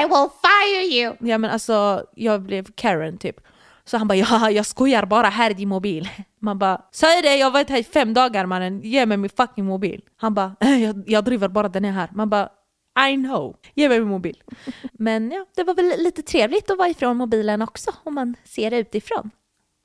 [0.00, 1.16] I will fire you.
[1.20, 3.36] ja men alltså jag blev Karen typ.
[3.84, 6.08] Så han bara, ja jag skojar bara, här är din mobil.
[6.40, 9.30] Man bara, säg det, jag har varit här i fem dagar mannen, ge mig min
[9.36, 10.00] fucking mobil.
[10.16, 12.08] Han bara, "Eh, jag, jag driver bara, den är här.
[12.12, 12.48] Man bara,
[13.08, 14.42] I know, ge mig min mobil.
[14.92, 18.70] Men ja, det var väl lite trevligt att vara ifrån mobilen också, om man ser
[18.70, 19.30] det utifrån.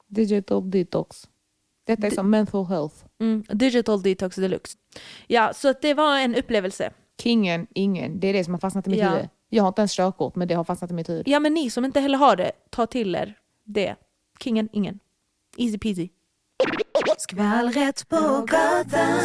[0.07, 1.27] Digital detox.
[1.87, 2.95] Detta är som mental health.
[3.21, 4.77] Mm, digital detox deluxe.
[5.27, 6.91] Ja, så att det var en upplevelse.
[7.21, 8.19] Kingen, ingen.
[8.19, 9.09] Det är det som har fastnat i mitt Ja.
[9.09, 9.29] huvud.
[9.49, 11.27] Jag har inte ens körkort, men det har fastnat i mitt huvud.
[11.27, 13.95] Ja men ni som inte heller har det, ta till er det.
[14.39, 14.99] Kingen, ingen.
[15.57, 16.09] Easy peasy.
[17.17, 19.19] Skvallret på gatan.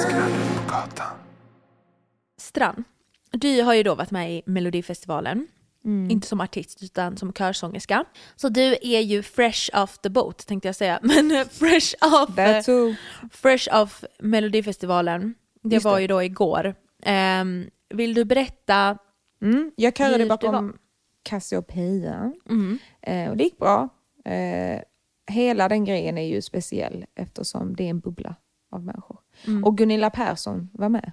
[2.37, 2.85] Strand,
[3.31, 5.47] du har ju då varit med i Melodifestivalen.
[5.85, 8.05] Inte som artist utan som körsångerska.
[8.37, 10.99] Så du är ju fresh off the boat tänkte jag säga.
[11.03, 12.62] Men fresh off, eh,
[13.31, 15.35] fresh off Melodifestivalen.
[15.62, 16.01] Det Just var det.
[16.01, 16.75] ju då igår.
[17.03, 18.99] Ehm, vill du berätta?
[19.43, 19.73] Mm.
[19.77, 20.77] Jag körade bakom
[21.23, 22.33] Cassiopeia.
[22.49, 22.79] Mm.
[23.03, 23.88] Eh, och det gick bra.
[24.25, 24.81] Eh,
[25.31, 28.35] hela den grejen är ju speciell eftersom det är en bubbla
[28.71, 29.19] av människor.
[29.47, 29.64] Mm.
[29.64, 31.12] Och Gunilla Persson var med.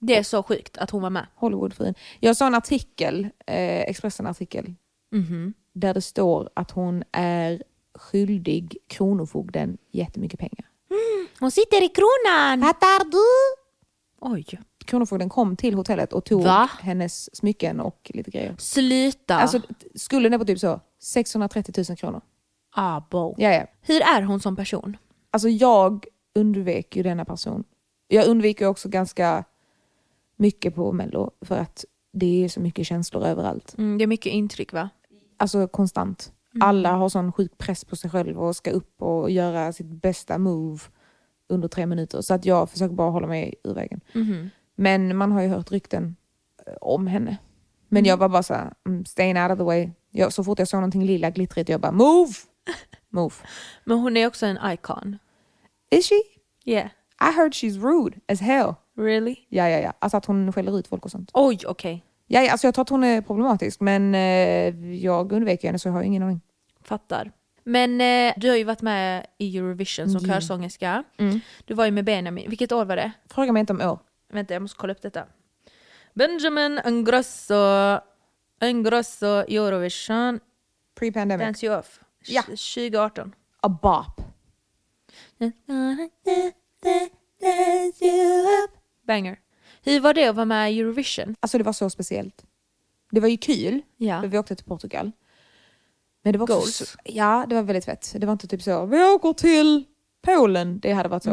[0.00, 1.26] Det är så sjukt att hon var med.
[1.34, 1.94] Hollywoodfrun.
[2.20, 4.74] Jag såg en artikel, eh, Expressen-artikel,
[5.12, 5.54] Mhm.
[5.72, 7.62] där det står att hon är
[7.94, 10.66] skyldig Kronofogden jättemycket pengar.
[11.40, 12.62] Hon sitter i kronan.
[12.62, 13.22] Fattar du?
[14.20, 14.46] Oj.
[14.84, 16.70] Kronofogden kom till hotellet och tog Va?
[16.80, 18.54] hennes smycken och lite grejer.
[18.58, 19.34] Sluta.
[19.36, 19.60] Alltså
[19.94, 22.20] skulden är på typ så 630 000 kronor.
[22.74, 23.34] Abo.
[23.38, 23.66] Ja, ja.
[23.80, 24.96] Hur är hon som person?
[25.30, 27.64] Alltså jag undvek ju denna person.
[28.08, 29.44] Jag undviker också ganska
[30.36, 33.74] mycket på Mello för att det är så mycket känslor överallt.
[33.78, 34.90] Mm, det är mycket intryck va?
[35.36, 36.32] Alltså konstant.
[36.60, 40.38] Alla har sån sjuk press på sig själv och ska upp och göra sitt bästa
[40.38, 40.80] move
[41.48, 42.20] under tre minuter.
[42.20, 44.00] Så att jag försöker bara hålla mig ur vägen.
[44.12, 44.50] Mhm.
[44.74, 46.16] Men man har ju hört rykten
[46.66, 47.36] eh, om henne.
[47.88, 49.90] Men jag var bara så här, mm, staying out of the way.
[50.10, 52.32] Jag, så fort jag såg någonting lila glittrigt, jag bara move!
[53.08, 53.34] Move.
[53.84, 55.18] Men hon är också en icon.
[55.90, 56.22] Is she?
[56.64, 56.86] Yeah.
[57.20, 58.74] I heard she's rude as hell.
[58.96, 59.36] Really?
[59.48, 59.92] Ja, ja, ja.
[59.98, 61.30] Alltså att hon skäller ut folk och sånt.
[61.34, 62.04] Oj, okej.
[62.26, 65.88] Ja, ja, alltså jag tror att hon är problematisk, men eh, jag undviker henne så
[65.88, 66.40] jag har ingen aning.
[66.80, 67.32] Fattar.
[67.64, 70.34] Men eh, du har ju varit med i Eurovision som Ja.
[70.34, 71.04] körsångerska.
[71.18, 71.40] Mm.
[71.64, 72.48] Du var ju med Benjamin.
[72.50, 73.12] Vilket år var det?
[73.30, 73.98] Fråga mig inte om år.
[74.32, 75.24] Vänta, jag måste kolla upp detta.
[76.14, 77.54] Benjamin Ingrosso,
[78.62, 80.40] Ingrosso Eurovision
[80.98, 81.44] Pre-pandemic.
[81.46, 82.00] Dance You Off.
[82.26, 82.42] Ja.
[82.42, 83.34] 2018.
[83.60, 84.20] A bop.
[89.06, 89.38] Banger.
[89.82, 91.36] Hur var det att vara med i Eurovision?
[91.40, 92.44] Alltså det var så speciellt.
[93.10, 94.20] Det var ju kul, Ja.
[94.20, 95.12] för vi åkte till Portugal.
[96.22, 96.76] Men det var också Goals.
[96.76, 98.14] så, Ja, det var väldigt fett.
[98.18, 99.84] Det var inte typ så, vi åker till
[100.22, 100.78] Polen.
[100.80, 101.30] Det hade varit så.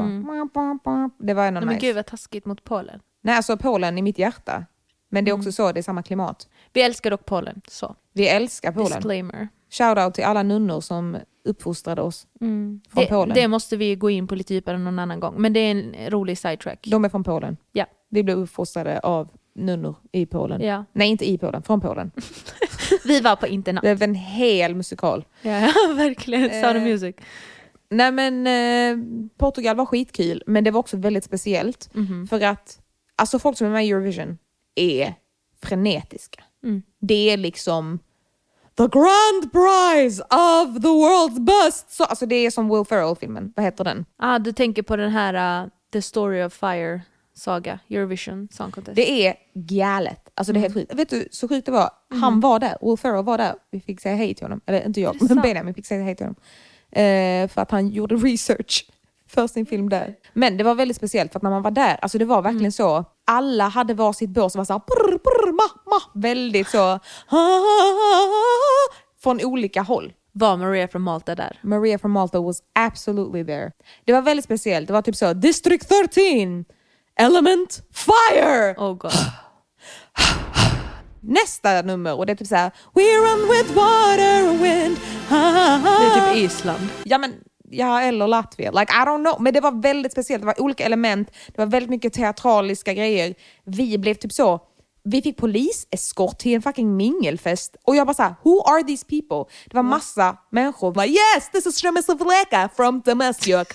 [1.19, 1.85] Det var ändå Nej, men nice.
[1.87, 2.99] gud vad taskigt mot Polen.
[3.21, 4.65] Nej, alltså Polen i mitt hjärta.
[5.09, 6.49] Men det är också så, det är samma klimat.
[6.73, 7.61] Vi älskar dock Polen.
[7.67, 7.95] Så.
[8.13, 8.85] Vi älskar Polen.
[8.91, 9.47] Disclaimer.
[9.77, 13.35] Shoutout till alla nunnor som uppfostrade oss från Det, Polen.
[13.35, 15.35] det måste vi gå in på lite djupare någon annan gång.
[15.37, 16.87] Men det är en rolig sidetrack.
[16.91, 17.57] De är från Polen.
[17.71, 17.85] Ja.
[18.09, 20.61] Vi blev uppfostrade av nunnor i Polen.
[20.61, 20.85] Ja.
[20.93, 22.11] Nej, inte i Polen, från Polen.
[23.05, 23.81] Vi var på internat.
[23.83, 25.25] Det är en hel musikal.
[25.41, 25.51] Ja,
[25.95, 26.49] verkligen.
[26.49, 27.15] Sound of Eh, Music.
[27.89, 29.05] Nej men eh,
[29.37, 31.89] Portugal var skitkul, men det var också väldigt speciellt.
[31.93, 32.27] Mhm.
[32.27, 32.79] För att
[33.15, 34.37] alltså folk som är med i Eurovision
[34.75, 35.13] är
[35.63, 36.43] frenetiska.
[36.63, 36.81] Mm.
[36.99, 37.99] Det är liksom
[38.77, 41.91] the grand prize of the world's best.
[41.91, 44.05] Så, alltså det är som Will Ferrell-filmen, vad heter den?
[44.17, 47.01] Ah, du tänker på den här uh, The Story of Fire
[47.35, 48.95] saga, Eurovision Song Contest.
[48.95, 50.29] Det är galet.
[50.35, 50.85] Alltså det är helt Mm.
[50.87, 50.99] sjukt.
[50.99, 51.89] Vet du så sjukt det var?
[52.21, 53.55] Han var där, Will Ferrell var där.
[53.71, 54.61] Vi fick säga hej till honom.
[54.65, 55.41] Eller inte jag, men?
[55.41, 56.35] Benjamin fick säga hej till honom.
[56.91, 58.85] Eh, för att han gjorde research
[59.27, 60.15] för sin film där.
[60.33, 62.61] Men det var väldigt speciellt för att när man var där, alltså det var verkligen
[62.61, 62.71] Mm.
[62.71, 63.05] så.
[63.27, 66.19] Alla hade var sitt bås och var såhär brr, brr, ma, ma.
[66.21, 66.79] Väldigt så.
[66.79, 70.13] "Ah, ah, ah", Från olika håll.
[70.31, 71.59] Var Maria från Malta där?
[71.61, 73.71] Maria from Malta was absolutely there.
[74.05, 74.87] Det var väldigt speciellt.
[74.87, 76.65] Det var typ så, District 13,
[77.19, 78.75] Element, Fire!
[78.77, 79.11] Oh god.
[81.21, 84.97] nästa nummer och det är typ såhär We run with water and wind.
[85.29, 85.99] Ha, ha, ha.
[85.99, 86.89] Det är typ Island.
[87.03, 87.33] Ja men
[87.73, 88.71] ja eller Latvia.
[88.71, 89.41] Like I don't know.
[89.41, 90.41] Men det var väldigt speciellt.
[90.41, 91.27] Det var olika element.
[91.47, 93.35] Det var väldigt mycket teatraliska grejer.
[93.65, 94.59] Vi blev typ så.
[95.05, 99.53] Vi fick poliseskort till en fucking mingelfest och jag bara såhär, who are these people?
[99.65, 103.67] Det var massa människor bara yes this is Shremis Vleka from Damascus.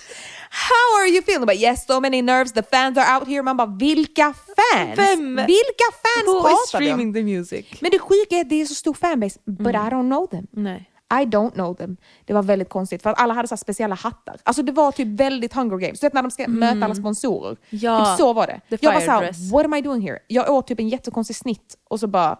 [0.49, 1.45] How are you feeling?
[1.45, 3.41] But yes so many nerves, the fans are out here.
[3.43, 4.97] Man bara vilka fans?
[4.97, 5.35] Vem?
[5.35, 6.67] Vilka fans Who is pratar om?
[6.67, 7.65] streaming the music?
[7.81, 9.87] Men det sjuka är att det är så stor fanbase, but Mm.
[9.87, 10.47] I don't know them.
[10.51, 10.88] Nej.
[11.11, 11.97] I don't know them.
[12.25, 14.37] Det var väldigt konstigt för att alla hade så här speciella hattar.
[14.43, 15.99] Alltså det var typ väldigt Hunger Games.
[15.99, 17.47] Du vet när de ska möta alla sponsorer.
[17.49, 17.57] Mm.
[17.69, 18.61] Ja, Typ så var det.
[18.69, 20.19] the jag var såhär, what am I doing here?
[20.27, 22.37] Jag åt typ en jättekonstig snitt och så bara,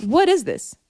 [0.00, 0.74] what is this?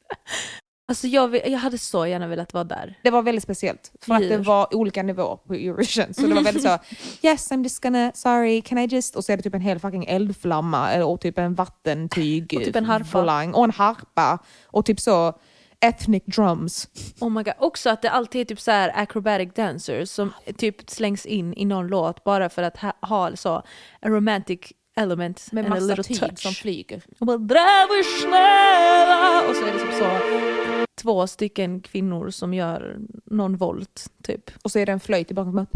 [0.91, 2.99] Alltså jag, vill- jag hade så gärna velat vara där.
[3.03, 4.39] Det var väldigt speciellt för att det Djur.
[4.39, 6.15] var olika nivåer på Eurovision.
[6.15, 6.79] Så det var väldigt så,
[7.23, 9.17] yes I'm just gonna, sorry, can I just...
[9.17, 12.55] Och så är det typ en hel fucking eldflamma eller- och typ en vattentyg.
[12.57, 13.19] Och typ en harpa.
[13.21, 14.39] volang, Och en harpa.
[14.67, 15.39] Och typ så
[15.81, 16.89] ethnic drums.
[17.21, 17.55] Oh my god.
[17.59, 21.65] Också att det alltid är typ så här acrobatic dancers som typ slängs in i
[21.65, 23.65] någon låt bara för att ha, ha så a
[24.09, 24.61] romantic
[24.97, 26.39] element Med and a massa little tyg touch.
[26.39, 27.03] som flyger.
[27.19, 27.85] Och bara
[29.49, 30.19] och så är det typ så
[31.03, 34.51] två stycken kvinnor som gör någon volt typ.
[34.63, 35.67] Och så är det en flöjt i bakgrunden.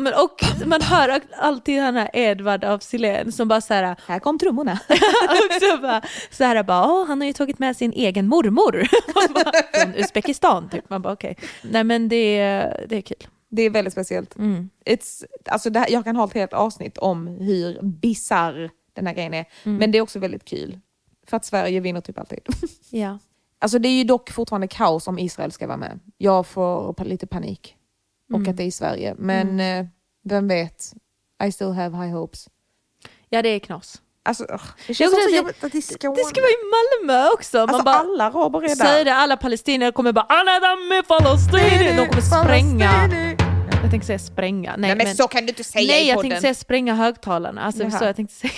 [0.00, 4.18] Men och man hör alltid den här Edvard av Silén som bara så här Här
[4.18, 4.78] kom trummorna.
[5.50, 8.88] också bara, så här bara, "Åh, han har ju tagit med sin egen mormor
[9.34, 10.90] bara, från Uzbekistan typ.
[10.90, 11.36] Man bara okej.
[11.62, 13.26] Nej men det, är- det är kul.
[13.50, 14.36] Det är väldigt speciellt.
[14.36, 14.70] Mm.
[14.86, 19.34] It's, alltså här, jag kan ha ett helt avsnitt om hur bizarr den här grejen
[19.34, 19.44] är.
[19.64, 19.76] Mm.
[19.78, 20.78] Men det är också väldigt kul.
[21.26, 22.38] För att Sverige vinner typ alltid.
[22.90, 23.18] Ja.
[23.60, 26.00] Alltså det är ju dock fortfarande kaos om Israel ska vara med.
[26.18, 27.74] Jag får lite panik.
[28.32, 28.50] Och Mm.
[28.50, 29.14] att det är i Sverige.
[29.18, 29.86] Men eh,
[30.24, 30.92] vem vet?
[31.44, 32.48] I still have high hopes.
[33.28, 34.02] ja det är knas.
[34.22, 34.44] Alltså,
[34.86, 36.64] det känns är också jobbigt att det ska Det ska vara i
[37.06, 37.56] Malmö också.
[37.58, 39.04] Man Alltså bara, alla araber är där.
[39.04, 41.96] det, alla palestinier kommer bara anadam med Palestina.
[42.02, 43.08] De kommer spränga.
[43.82, 44.70] Jag tänkte säga spränga.
[44.70, 46.94] Nej, Nej men, men, så kan du inte säga nej i jag tänkte säga spränga
[46.94, 47.60] högtalarna.
[47.62, 47.98] Alltså Jaha.
[47.98, 48.52] så jag tänkte säga.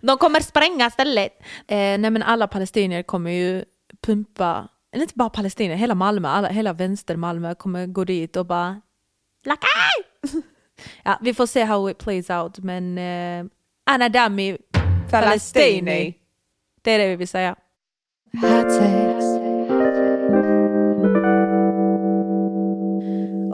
[0.00, 1.32] De kommer spränga stället.
[1.68, 3.64] Eh, nej men alla palestinier kommer ju
[4.02, 8.46] pumpa, eller inte bara palestinier, hela Malmö, alla, hela vänster Malmö kommer gå dit och
[8.46, 8.80] bara
[9.44, 10.42] Lakaj!
[11.04, 13.46] ja, vi får se how it plays out men eh,
[13.86, 14.58] Anadami
[15.10, 16.14] Palestini.
[16.82, 17.56] Det är det vi vill säga.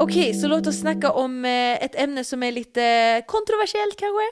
[0.00, 4.24] Okej, så låt oss snacka om eh, ett ämne som är lite kontroversiellt kanske.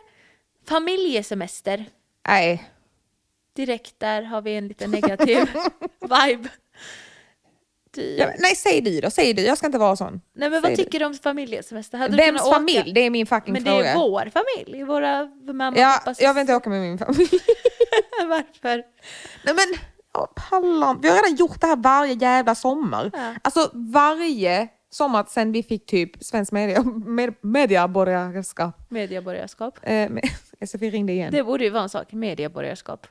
[0.69, 1.85] Familjesemester.
[2.29, 2.65] Nej.
[3.57, 5.39] Direkt där har vi en lite negativ
[6.01, 6.49] vibe.
[7.95, 8.19] Dyr.
[8.19, 9.11] Ja, nej, säg du då.
[9.11, 9.43] Säg du.
[9.43, 10.21] Jag ska inte vara sån.
[10.35, 11.99] Nej men säg vad tycker du om familjesemester?
[11.99, 12.55] Hade Vems kunnat åka?
[12.55, 12.93] familj?
[12.93, 13.91] Det är min fucking Men det fråga.
[13.91, 17.29] är vår familj, våra mamma Ja, och pappas jag vill inte åka med min familj.
[18.29, 18.85] Varför?
[19.45, 19.75] Nej men,
[20.51, 20.99] pallar.
[21.03, 23.11] Vi har redan gjort det här varje jävla sommar.
[23.13, 23.35] Ja.
[23.43, 28.75] Alltså varje sommar sen vi fick typ svensk media, med, mediaborgarskap.
[28.89, 29.79] Medieborgarskap.
[29.83, 30.25] Eh, med,
[30.67, 31.33] SFI ringde igen.
[31.33, 33.07] Det borde ju vara en sak, medieborgarskap.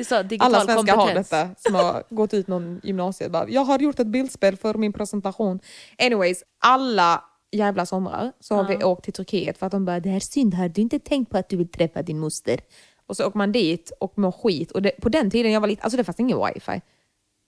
[0.00, 3.30] Det sa digital Alla svenskar har detta som har gått ut någon gymnasiet.
[3.30, 5.60] Bara, jag har gjort ett bildspel för min presentation.
[5.98, 10.08] Anyways, alla jävla somrar så har vi åkt till Turkiet för att de bara, det
[10.08, 12.60] här är synd, har du inte tänkt på att du vill träffa din moster?
[13.06, 14.70] Och så åker man dit och mår skit.
[14.70, 16.80] Och det, på den tiden jag var liten, alltså det fanns ingen wifi.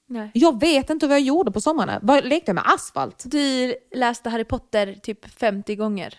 [0.09, 0.31] Nej.
[0.35, 2.01] Jag vet inte vad jag gjorde på sommarna.
[2.03, 3.25] Vad lekte jag med asfalt?
[3.27, 6.19] Du läste Harry Potter typ 50 gånger.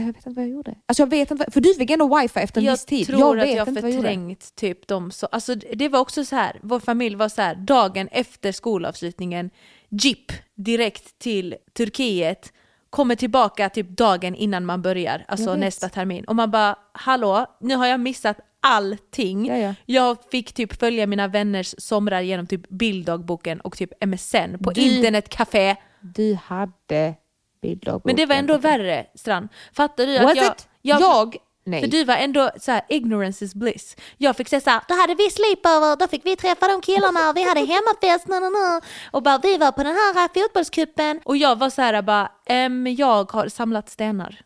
[0.00, 0.74] Jag vet inte vad jag gjorde.
[0.86, 3.06] Alltså jag vet inte, vad, för du fick ändå wifi efter en Jag viss tid.
[3.06, 6.00] tror jag att vet jag inte vad jag förträngt typ de så, alltså det var
[6.00, 9.50] också så här, vår familj var så här, dagen efter skolavslutningen,
[9.88, 12.52] jeep direkt till Turkiet,
[12.90, 16.24] kommer tillbaka typ dagen innan man börjar, alltså nästa termin.
[16.24, 19.46] Och man bara, hallå, nu har jag missat allting.
[19.46, 19.74] Ja, ja.
[19.86, 24.80] Jag fick typ följa mina vänners somrar genom typ bilddagboken och typ MSN på Du-
[24.96, 25.76] internetcafé.
[26.00, 27.14] Du hade
[27.60, 28.02] bilddagboken.
[28.04, 29.48] Men det var ändå värre Strand.
[29.72, 30.18] Fattar du?
[30.18, 30.68] Was att jag, it?
[30.82, 31.36] Jag?
[31.66, 31.80] Nej.
[31.80, 33.96] För du var ändå så här, ignorance is bliss.
[34.16, 37.32] Jag fick säga så här, Då hade vi sleepover, då fick vi träffa de killarna
[37.32, 38.28] vi hade hemmafest.
[38.28, 38.80] Na, na, na.
[39.10, 42.86] och bara vi var på den här fotbollscupen och jag var så här bara, ehm,
[42.86, 44.40] jag har samlat stenar.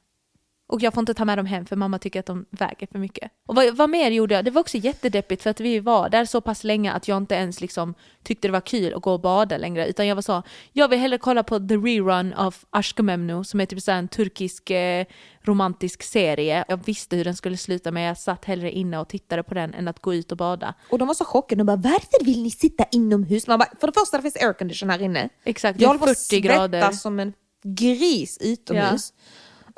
[0.70, 2.98] Och jag får inte ta med dem hem för mamma tycker att de väger för
[2.98, 3.32] mycket.
[3.46, 4.44] Och vad, vad mer gjorde jag?
[4.44, 7.34] Det var också jättedeppigt för att vi var där så pass länge att jag inte
[7.34, 9.88] ens liksom tyckte det var kul att gå och bada längre.
[9.88, 13.60] Utan jag var så, jag vill hellre kolla på the rerun av Aşk-ı Memnu som
[13.60, 15.06] är typ så en turkisk eh,
[15.42, 16.64] romantisk serie.
[16.68, 19.74] Jag visste hur den skulle sluta men jag satt hellre inne och tittade på den
[19.74, 20.74] än att gå ut och bada.
[20.90, 21.60] Och de var så chockade.
[21.60, 23.46] De bara, varför vill ni sitta inomhus?
[23.46, 25.28] Man bara, för det första det finns aircondition här inne.
[25.44, 26.80] Exakt, det jag är håller på att 40 grader.
[26.80, 27.32] svettas som en
[27.64, 29.12] gris utomhus.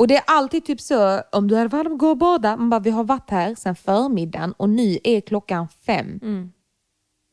[0.02, 2.56] Och det är alltid typ så, om du är varm, gå och bada.
[2.56, 6.20] Man bara, vi har varit här sedan förmiddagen och nu är klockan fem.
[6.22, 6.52] Mm.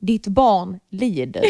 [0.01, 1.43] Ditt barn lider.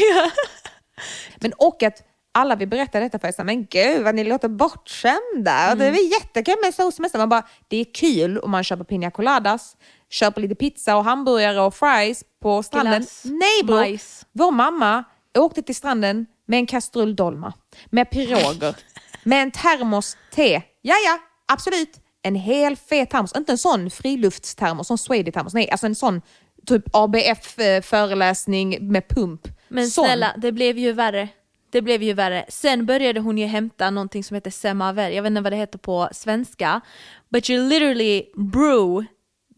[1.39, 5.71] Men och att alla vill berätta detta för sig, men gud vad ni låter bortskämda.
[5.71, 7.19] Och Det är väl jättekul med solsemester.
[7.19, 9.77] Man bara, det är kul om man köper piña coladas,
[10.09, 12.99] köper lite pizza och hamburgare och fries på stranden.
[12.99, 14.25] Glass, Nej bror, majs.
[14.31, 15.03] vår mamma
[15.37, 17.53] åkte till stranden med en kastrull dolma,
[17.89, 18.75] med piroger,
[19.29, 20.61] med en termos te.
[20.81, 21.99] Ja, ja, absolut.
[22.21, 25.53] En hel fet termos, inte en sån friluftstermos, sån Swedish-termos.
[25.53, 26.21] Nej, alltså en sån
[26.65, 29.47] typ ABF-föreläsning med pump.
[29.67, 30.05] Men sån.
[30.05, 31.27] snälla, det blev ju värre.
[31.71, 32.45] Det blev ju värre.
[32.49, 35.09] Sen började hon ju hämta någonting som heter semaver.
[35.09, 36.81] Jag vet inte vad det heter på svenska.
[37.29, 39.07] But you literally brew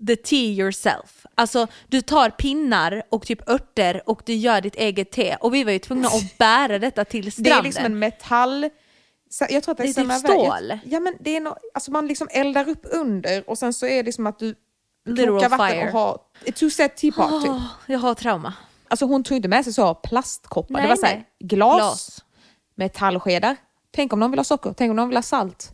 [0.07, 1.25] the tea yourself.
[1.35, 5.35] Alltså du tar pinnar och typ örter och du gör ditt eget te.
[5.39, 7.59] Och vi var ju tvungna att bära detta till Det stranden.
[7.59, 8.69] är liksom en metall...
[9.49, 10.21] Jag tror att det är, Det är typ samma väg.
[10.21, 10.79] stål.
[10.83, 14.03] Ja men det är no, alltså man liksom eldar upp under och sen så är
[14.03, 14.55] det som att du
[15.05, 15.85] kokar vatten fire.
[15.87, 17.51] och har ett two-set teapot typ.
[17.51, 18.53] Åh, jag har trauma.
[18.87, 22.23] Alltså hon tog inte med sig så plastkoppar, Nej, det var så här, glas, Glas.
[22.75, 23.55] metallskedar.
[23.91, 25.71] Tänk om någon vill ha socker, tänk om någon vill ha salt.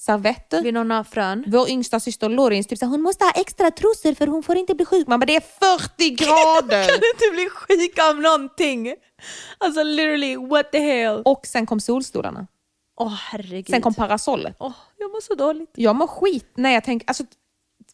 [0.00, 0.62] Servetter.
[0.62, 1.44] Vill någon ha frön?
[1.46, 4.56] Vår yngsta syster Lorins typ så här, hon måste ha extra trosor för hon får
[4.56, 5.06] inte bli sjuk.
[5.08, 5.40] Man bara det är
[5.78, 6.86] 40 grader!
[6.88, 8.94] Kan du inte bli sjuk av någonting?
[9.58, 11.22] Alltså literally, what the hell?
[11.24, 12.46] och sen kom solstolarna.
[13.00, 13.68] Åh herregud.
[13.68, 14.56] Sen kom parasollet.
[14.58, 15.70] Åh, jag mår så dåligt.
[15.74, 17.24] Jag mår skit när jag tänker, alltså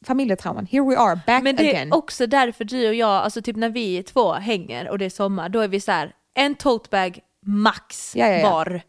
[0.06, 1.92] familjetrauman, here we are, back Men det again.
[1.92, 5.10] är också därför du och jag, alltså typ när vi två hänger och det är
[5.10, 8.50] sommar, då är vi så här en totebag max Ja, ja, ja.
[8.50, 8.82] var.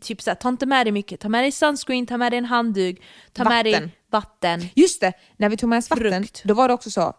[0.00, 2.38] Typ så här, ta inte med dig mycket, ta med dig sunscreen, ta med dig
[2.38, 3.90] en handduk, ta med dig Vatten.
[4.10, 4.60] vatten.
[4.74, 6.42] Just det, när vi tog med oss vatten, Frukt.
[6.44, 7.12] då var det också så,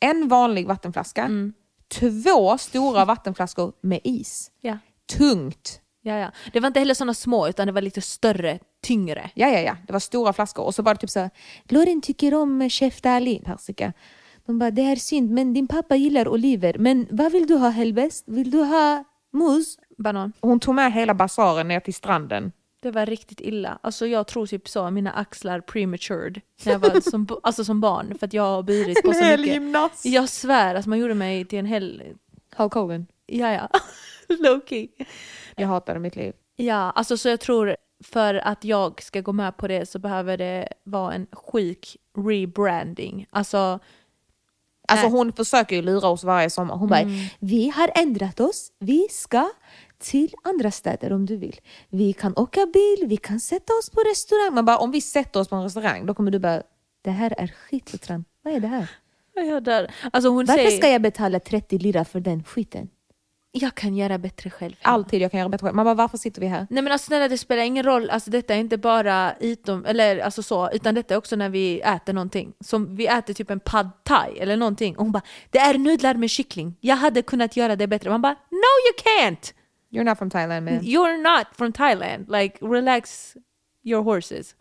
[0.00, 1.52] en vanlig vattenflaska, Mm.
[1.94, 4.50] två stora vattenflaskor med is.
[5.18, 5.80] Tungt.
[6.02, 6.32] Ja, ja.
[6.52, 9.30] Det var inte heller sådana små utan det var lite större, tyngre.
[9.34, 9.76] Ja, ja, ja.
[9.86, 10.64] Det var stora flaskor.
[10.64, 11.30] Och så var det typ så här,
[11.68, 13.92] Lorin tycker om chef Ali, persika.
[14.46, 16.76] De bara, det är synd, men din pappa gillar oliver.
[16.78, 18.24] Men vad vill du ha helst?
[18.28, 19.78] Vill du ha mus?
[19.98, 20.32] Banan.
[20.40, 22.52] Hon tog med hela basaren ner till stranden.
[22.82, 23.78] Det var riktigt illa.
[23.82, 28.14] Alltså jag tror typ så, mina axlar prematured när jag var som, alltså som barn
[28.18, 29.46] för att jag har burit på så mycket.
[29.46, 30.04] gymnast.
[30.04, 32.02] Jag svär, alltså man gjorde mig till en hel...
[32.56, 33.06] Hulk Hogan.
[33.26, 33.68] Ja, ja.
[34.38, 34.88] Low key.
[35.60, 36.32] Jag hatade mitt liv.
[36.56, 40.38] Ja, alltså så jag tror för att jag ska gå med på det så behöver
[40.38, 43.26] det vara en sjuk rebranding.
[43.30, 43.78] Alltså,
[44.88, 45.16] Alltså Nej.
[45.16, 46.76] hon försöker ju lura oss varje sommar.
[46.76, 47.04] Hon bara,
[47.38, 48.72] vi har ändrat oss.
[48.78, 49.50] Vi ska
[49.98, 51.60] till andra städer om du vill.
[51.88, 54.54] Vi kan åka bil, vi kan sätta oss på restaurang.
[54.54, 56.62] Man bara, om vi sätter oss på en restaurang, då kommer du bara,
[57.02, 58.10] det här är skit.
[58.42, 58.90] Vad är det här?
[59.34, 59.90] jag dör.
[60.12, 60.78] Alltså hon Varför säger...
[60.78, 62.88] ska jag betala 30 lira för den skiten?
[63.52, 64.74] Jag kan göra bättre själv.
[64.82, 65.76] Alltid jag kan göra bättre själv.
[65.76, 66.66] Man bara, varför sitter vi här?
[66.70, 70.18] Nej men alltså snälla det spelar ingen roll, alltså detta är inte bara utom, eller
[70.18, 72.52] alltså så, utan detta är också när vi äter någonting.
[72.60, 76.14] Som vi äter typ en pad thai eller någonting och hon bara det är nudlar
[76.14, 78.10] med kyckling, jag hade kunnat göra det bättre.
[78.10, 79.54] Man bara no you can't!
[79.90, 80.80] You're not from Thailand man.
[80.80, 83.36] You're not from Thailand, like relax
[83.84, 84.54] your horses.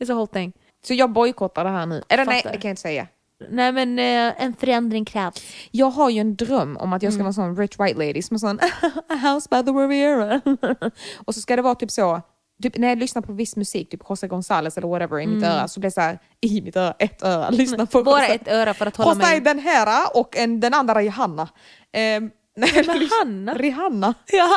[0.00, 0.52] It's a whole thing.
[0.84, 2.02] Så jag bojkottar det här nu.
[2.08, 3.06] Eller nej, det kan jag inte säga.
[3.50, 5.42] Nej men eh, en förändring krävs.
[5.70, 8.22] Jag har ju en dröm om att jag ska vara en sån rich white lady
[8.22, 8.60] som är sån
[9.08, 10.40] a house by the Riviera.
[11.24, 12.20] och så ska det vara typ så,
[12.62, 15.68] typ när jag lyssnar på viss musik, typ José González eller whatever i mitt öra,
[15.68, 18.34] så blir det så här, i mitt öra, ett öra, lyssna på Bara José.
[18.34, 19.40] ett öra för att hålla José mig...
[19.40, 21.42] den här och en, den andra Rihanna.
[21.42, 21.48] Um,
[21.92, 23.54] nej, men lyssna- Hanna?
[23.54, 24.14] Rihanna.
[24.32, 24.48] Ja,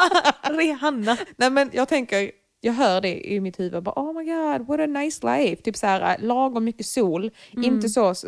[0.49, 1.17] Rihanna.
[1.37, 2.31] Nej men jag tänker,
[2.61, 5.61] jag hör det i mitt huvud, bara, oh my god what a nice life.
[5.61, 7.63] Typ så här, lagom mycket sol, Mm.
[7.65, 8.27] inte så, så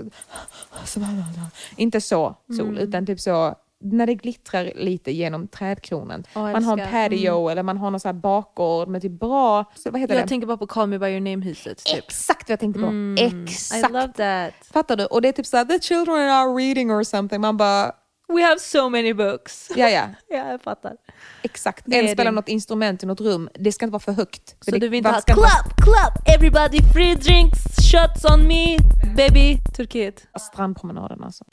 [1.78, 2.78] inte så sol Mm.
[2.78, 6.24] utan typ så när det glittrar lite genom trädkronan.
[6.34, 6.98] Jag man har en älskar.
[7.00, 7.10] Mm.
[7.10, 10.24] patio eller man har någon så här bakgård med typ bra, så, vad heter Jag
[10.24, 10.28] det?
[10.28, 11.98] tänker bara på Call Me By Your Name-huset typ.
[12.04, 12.86] Exakt vad jag tänkte på.
[12.88, 13.92] Mm, I Exakt.
[13.94, 14.54] love that.
[14.74, 15.06] Fattar du?
[15.06, 17.42] Och det är typ såhär, the children are reading or something.
[17.42, 17.92] Man bara,
[18.28, 19.70] We have so many books.
[19.76, 20.94] ja ja, ja, jag fattar.
[21.42, 21.84] Exakt.
[21.86, 24.56] Det En spelar något instrument i något rum, det ska inte vara för högt.
[24.62, 27.60] Så det, du vill inte ha club, club, everybody free drinks,
[27.92, 28.78] shots on me,
[29.16, 29.58] baby.
[29.76, 30.28] Turkiet.
[30.40, 31.46] Strandpromenaden alltså.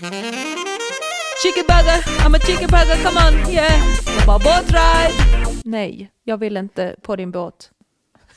[1.42, 3.80] Chicken burger, I'm a chicken burger, come on, yeah.
[4.18, 5.50] Jag bara båt ride.
[5.64, 7.70] Nej, jag vill inte på din båt.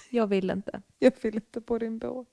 [0.10, 0.82] Jag vill inte.
[1.00, 2.28] Jag vill inte på din båt.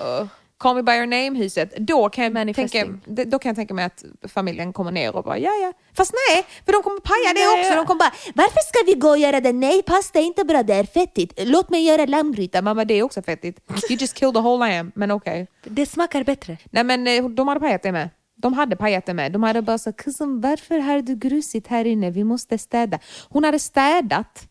[0.00, 0.26] Uh.
[0.60, 4.04] Call me by your name-huset, då, kan jag tänka- då kan jag tänka mig att
[4.28, 5.72] familjen kommer ner och bara ja ja.
[5.96, 7.74] Fast nej, för de kommer paja det också.
[7.76, 9.52] De kommer bara varför ska vi gå och göra det?
[9.52, 11.32] Nej, pasta är inte bra, det är fettigt.
[11.38, 12.62] Låt mig göra lammgryta.
[12.62, 13.60] Mamma det är också fettigt.
[13.90, 15.46] You just killed the whole lamb, men okej.
[15.64, 16.56] Det smakar bättre.
[16.70, 18.08] Nej men eh, de hade pajat det med.
[18.36, 19.32] De hade pajat det med.
[19.32, 22.10] De hade bara sagt cousin varför har du grusigt här inne?
[22.10, 22.98] Vi måste städa.
[23.28, 24.46] Hon hade städat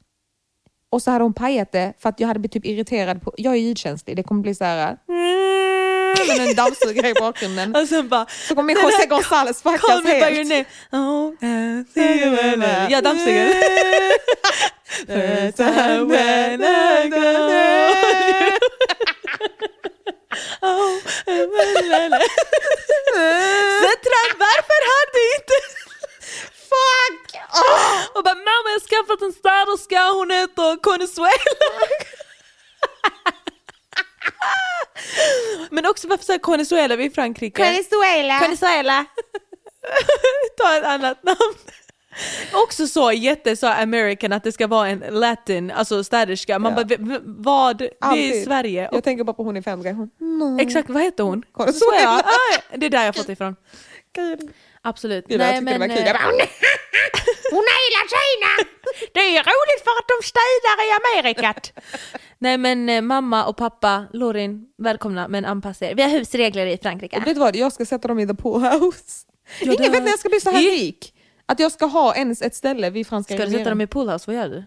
[0.91, 3.21] och så hade hon pajat det för att jag hade blivit typ irriterad.
[3.21, 4.97] På, jag är ljudkänslig, det kommer bli så här.
[6.27, 7.75] Men en dammsugare i bakgrunden.
[7.75, 10.49] Och sen bara Så kommer José González Call fuckas me by your helt.
[10.49, 10.65] name.
[10.91, 13.53] Oh, I see you when I- Ja, dammsugare.
[15.07, 17.17] First time when I go.
[20.61, 20.97] Oh,
[23.81, 25.53] Zetran, varför har du inte...
[26.69, 27.41] Fuck!
[28.15, 31.53] Och bara mamma jag har skaffat en städerska, hon heter Consuela.
[35.69, 37.61] Men också varför säger Consuela vi i Frankrike?
[37.61, 38.39] Venezuela.
[38.39, 39.05] Consuela.
[40.57, 41.55] Ta ett annat namn.
[42.53, 46.59] Också så jätte så American att det ska vara en latin, alltså städerska.
[46.59, 46.83] Man Ja.
[46.97, 47.77] bara, vad?
[47.77, 48.45] Det är.
[48.45, 48.87] Sverige.
[48.87, 49.93] Och Jag tänker bara på hon i Femga.
[49.93, 51.43] Hon, Exakt, vad heter hon?
[51.51, 52.19] Consuela.
[52.25, 53.55] Ah, det är där jag fått det ifrån.
[54.81, 55.27] Absolut.
[55.27, 55.97] Gud, jag tyckte det var kul.
[55.97, 56.29] Jag eh, bara,
[57.51, 58.69] Hon är Kina.
[59.13, 61.73] Det är roligt för att de städar i Amerikat.
[62.39, 65.95] Nej men eh, mamma och pappa, Lorin, välkomna men anpassa er.
[65.95, 67.19] Vi har husregler i Frankrike.
[67.19, 69.25] Vet du vad, jag ska sätta dem i the pool house.
[69.61, 71.13] Ja, Ingen vet när jag ska bli så här rik.
[71.45, 74.23] Att jag ska ha ens ett ställe vid franska Ska du sätta dem i poolhouse,
[74.27, 74.63] vad gör du?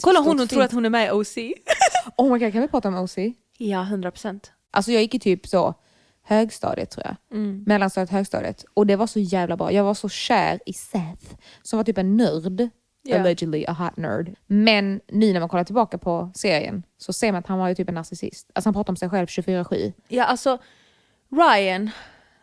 [0.00, 1.36] Kolla hon, hon tror att hon är med i OC.
[2.16, 3.16] Oh my god, kan vi prata om OC?
[3.58, 4.52] Ja, 100 procent.
[4.70, 5.74] Alltså jag gick i typ så
[6.22, 7.38] högstadiet tror jag.
[7.38, 7.64] Mm.
[7.66, 8.64] Mellanstadiet, högstadiet.
[8.74, 9.72] Och det var så jävla bra.
[9.72, 12.68] Jag var så kär i Seth som var typ en nörd.
[13.02, 13.18] Ja.
[13.20, 14.34] Allegedly a hot nerd.
[14.46, 17.74] Men nu när man kollar tillbaka på serien så ser man att han var ju
[17.74, 18.50] typ en narcissist.
[18.54, 19.92] Alltså han pratar om sig själv 24-7.
[20.08, 20.58] Ja, alltså
[21.30, 21.90] Ryan,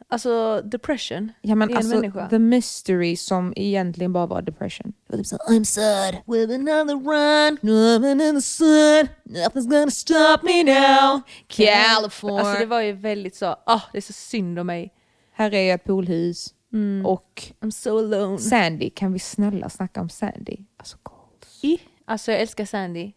[0.07, 2.29] alltså depression Ja men alltså människa.
[2.29, 4.93] the mystery som egentligen bara var depression.
[5.07, 6.15] Det var typ I'm sad.
[6.25, 7.57] With another run.
[7.61, 11.21] Living in the sun, nothing's gonna stop me now.
[11.47, 12.39] California.
[12.39, 14.93] Alltså det var ju väldigt så, ah det är så synd om mig.
[15.31, 16.53] Här är ett poolhus.
[16.73, 17.05] Mm.
[17.05, 18.37] Och I'm so alone.
[18.37, 20.57] Sandy, kan vi snälla snacka om Sandy?
[20.77, 21.63] Alltså goals.
[21.63, 23.11] I, alltså jag älskar Sandy.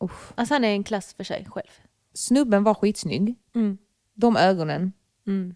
[0.00, 0.32] Uff.
[0.34, 1.70] Alltså han är en klass för sig själv.
[2.14, 3.34] Snubben var skitsnygg.
[3.54, 3.78] Mm.
[4.14, 4.92] De ögonen.
[5.26, 5.54] Mm.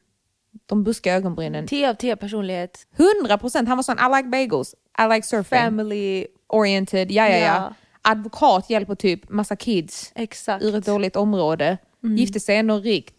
[0.66, 1.66] De buskiga ögonbrynen.
[1.66, 2.86] 10 av 10 personlighet.
[3.22, 3.68] 100 procent.
[3.68, 4.74] Han var sån, I like bagels.
[4.98, 5.58] I like surfing.
[5.58, 7.44] Family, Oriented, ja ja ja.
[7.44, 7.74] Ja.
[8.02, 10.64] Advokat hjälper typ massa kids exakt.
[10.64, 11.78] ur ett dåligt område.
[12.02, 12.16] Mm.
[12.16, 13.14] Gifte sig ändå rikt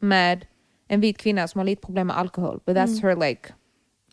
[0.00, 0.46] med
[0.88, 2.60] en vit kvinna som har lite problem med alkohol.
[2.66, 3.52] But that's her like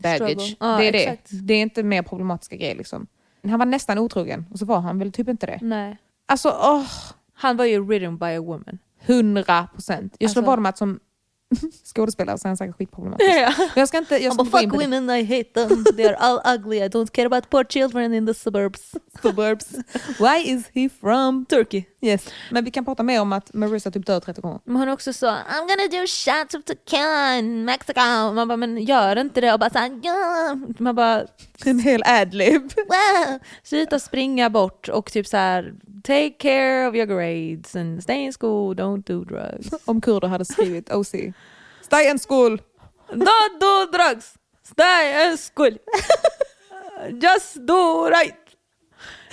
[0.01, 0.55] baggage.
[0.59, 1.03] Ja, det är det.
[1.07, 1.29] exakt.
[1.31, 3.07] Det är inte mer problematiska grejer liksom.
[3.43, 5.59] Han var nästan otrogen och så var han väl typ inte det.
[5.61, 5.97] Nej.
[6.25, 6.85] Alltså åh,
[7.33, 8.79] Han var ju ridden by a woman.
[9.05, 10.15] 100 procent.
[10.19, 10.99] Jag slår Alltså- vad om att som
[11.95, 13.29] skådespelare så är han säkert skitproblematisk.
[13.29, 13.53] Ja.
[13.57, 15.85] Men jag ska inte, jag ska inte fuck women, I hate them.
[15.85, 16.77] They're all ugly.
[16.77, 18.95] I don't care about poor children in the suburbs.
[19.21, 19.71] Suburbs.
[20.19, 21.45] Why is he from?
[21.45, 21.83] Turkey.
[22.01, 22.27] Yes.
[22.51, 24.59] Men vi kan prata mer om att Marissa typ dör 30 gånger.
[24.63, 27.99] Men hon också så, I'm gonna do shots of tequila in Mexico.
[28.33, 29.53] Man bara, men gör inte det.
[29.53, 30.57] Och bara såhär, ja.
[30.79, 31.25] Man bara,
[31.65, 32.61] En hel adlib.
[32.75, 33.39] wow.
[33.63, 35.73] Sluta springa bort och typ så här,
[36.03, 39.69] take care of your grades and stay in school, don't do drugs.
[39.85, 41.13] Om kurder hade skrivit OC.
[41.91, 42.57] Stay in school!
[43.09, 45.77] don't do drugs, stay in school.
[47.21, 48.35] Just do right.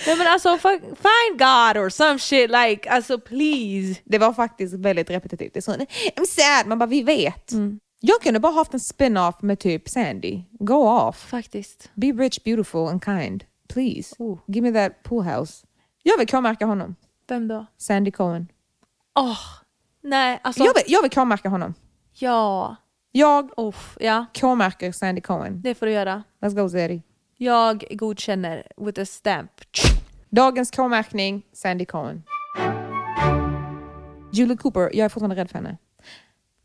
[0.07, 4.01] Nej men alltså find God or some shit like, alltså please.
[4.05, 5.53] Det var faktiskt väldigt repetitivt.
[5.53, 7.51] Det är så, I'm sad, man bara vi vet.
[7.99, 10.41] Jag kunde bara haft en spin-off med typ Sandy.
[10.51, 11.29] Go off.
[11.29, 11.91] Faktiskt.
[11.93, 13.43] Be rich, beautiful and kind.
[13.67, 14.15] Please.
[14.19, 14.39] Oh.
[14.47, 15.65] Give me that pool house.
[16.03, 16.95] Jag vill k-märka honom.
[17.27, 17.65] Vem då?
[17.77, 18.47] Sandy Cohen.
[19.15, 19.39] Åh,
[20.03, 20.63] nej alltså.
[20.63, 21.73] Jag vill, jag vill k-märka honom.
[22.19, 22.75] Ja,
[23.11, 25.61] Jag Uff, ja k-märker Sandy Cohen.
[25.61, 26.23] det får du göra.
[26.41, 27.03] Let's go Zeri.
[27.37, 29.51] Jag godkänner with a stamp.
[30.29, 32.23] Dagens k-märkning, Sandy Cohen.
[34.33, 35.77] Julie Cooper, jag är fortfarande rädd för henne.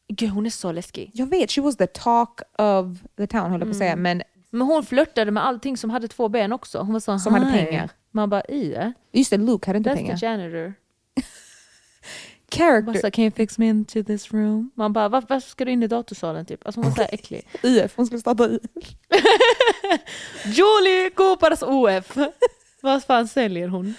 [0.08, 1.10] Gud hon är så läskig.
[1.14, 2.86] Jag vet, she was the talk of
[3.16, 6.08] the town höll jag på att säga, men Men hon flörtade med allting som hade
[6.08, 6.78] två ben också.
[6.78, 7.90] Hon var så, Som hade "Hi." pengar.
[8.10, 10.16] Man bara, i just det, Luke hade inte That's pengar.
[10.16, 10.74] the janitor.
[12.54, 14.70] Character, Bara så, can you fix me into this room?
[14.74, 16.66] Man bara, "Var- varför ska du in i datorsalen typ?
[16.66, 17.48] Alltså hon var så här äcklig.
[17.62, 18.60] UF, hon skulle starta UF.
[20.44, 22.16] Julie Coopers OF.
[22.80, 23.94] Vad fan säljer hon?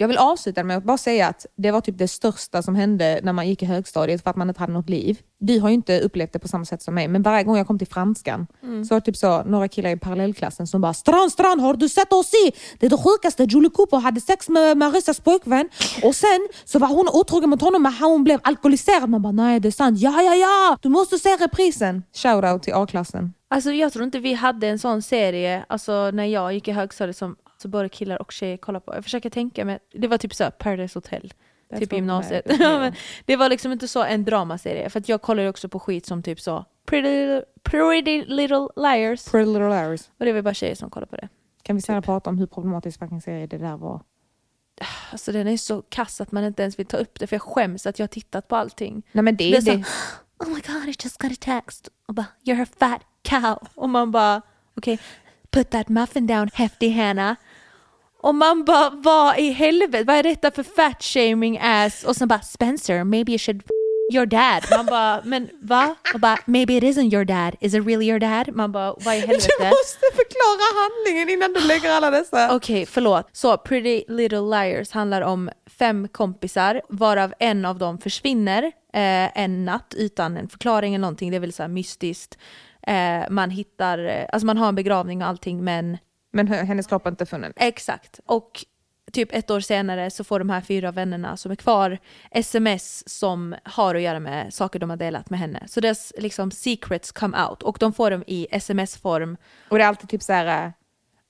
[0.00, 3.20] Jag vill avsluta med att bara säga att det var typ det största som hände
[3.22, 5.18] när man gick i högstadiet för att man inte hade något liv.
[5.38, 7.66] Du har ju inte upplevt det på samma sätt som mig, men varje gång jag
[7.66, 11.32] kom till franskan så var det typ så några killar i parallellklassen som bara “Strand,
[11.32, 12.52] Strand, har du sett oss i?
[12.78, 15.68] Det är det sjukaste, Julie Cooper hade sex med Marissas pojkvän
[16.02, 19.10] och sen så var hon otrogen mot honom men hon blev alkoholiserad”.
[19.10, 19.98] Man bara “Nej, det är sant.
[19.98, 20.78] Ja, ja, ja!
[20.82, 23.34] Du måste se reprisen!” Shoutout till A-klassen.
[23.50, 27.16] Alltså jag tror inte vi hade en sån serie, alltså när jag gick i högstadiet
[27.16, 28.94] som så både killar och tjejer kollade på.
[28.94, 31.32] Jag försöker tänka mig, det var typ så Paradise Hotel.
[31.70, 32.46] That's typ gymnasiet.
[32.58, 32.92] men
[33.24, 34.90] det var liksom inte så en dramaserie.
[34.90, 39.24] För att jag kollade också på skit som typ så Pretty, pretty Little Liars.
[39.24, 40.10] Pretty Little Liars.
[40.18, 41.28] Och det var bara tjejer som kollade på det.
[41.62, 44.02] Kan vi snälla prata om hur problematisk fucking serie det där var?
[45.12, 47.42] Alltså den är så kass att man inte ens vill ta upp det för jag
[47.42, 49.02] skäms att jag har tittat på allting.
[49.12, 51.88] Nej men det, Det är det, så, oh my god I just got a text.
[52.06, 53.68] Och bara, you're a fat cow.
[53.74, 54.42] Och man bara,
[54.76, 54.98] okej,
[55.50, 57.36] put that muffin down hefty Hannah.
[58.22, 62.04] Och man bara, vad i helvete, vad är detta för fat shaming ass?
[62.04, 63.62] Och sen bara, Spencer, maybe you should
[64.12, 64.64] your dad.
[64.76, 65.94] Man bara, men va?
[66.14, 68.54] Och bara, maybe it isn't your dad, is it really your dad?
[68.54, 69.64] Man bara, vad i Du helvete?
[69.64, 72.54] måste förklara handlingen innan du lägger alla dessa.
[72.56, 73.28] Okej, förlåt.
[73.32, 78.62] Så Pretty Little Liars handlar om fem kompisar varav en av dem försvinner
[78.92, 81.30] eh, en natt utan en förklaring eller någonting.
[81.30, 82.38] Det är väl så här mystiskt.
[82.86, 85.98] Eh, man hittar, eh, alltså man har en begravning och allting men
[86.30, 87.52] Men hennes kropp är inte funnen.
[87.56, 88.20] exakt.
[88.26, 88.64] Och
[89.12, 91.98] typ ett år senare så får de här fyra vännerna som är kvar
[92.30, 95.64] sms som har att göra med saker de har delat med henne.
[95.68, 99.36] Så deras liksom secrets come out och de får dem i sms-form
[99.68, 100.66] Och det är alltid typ så här.
[100.66, 100.72] uh,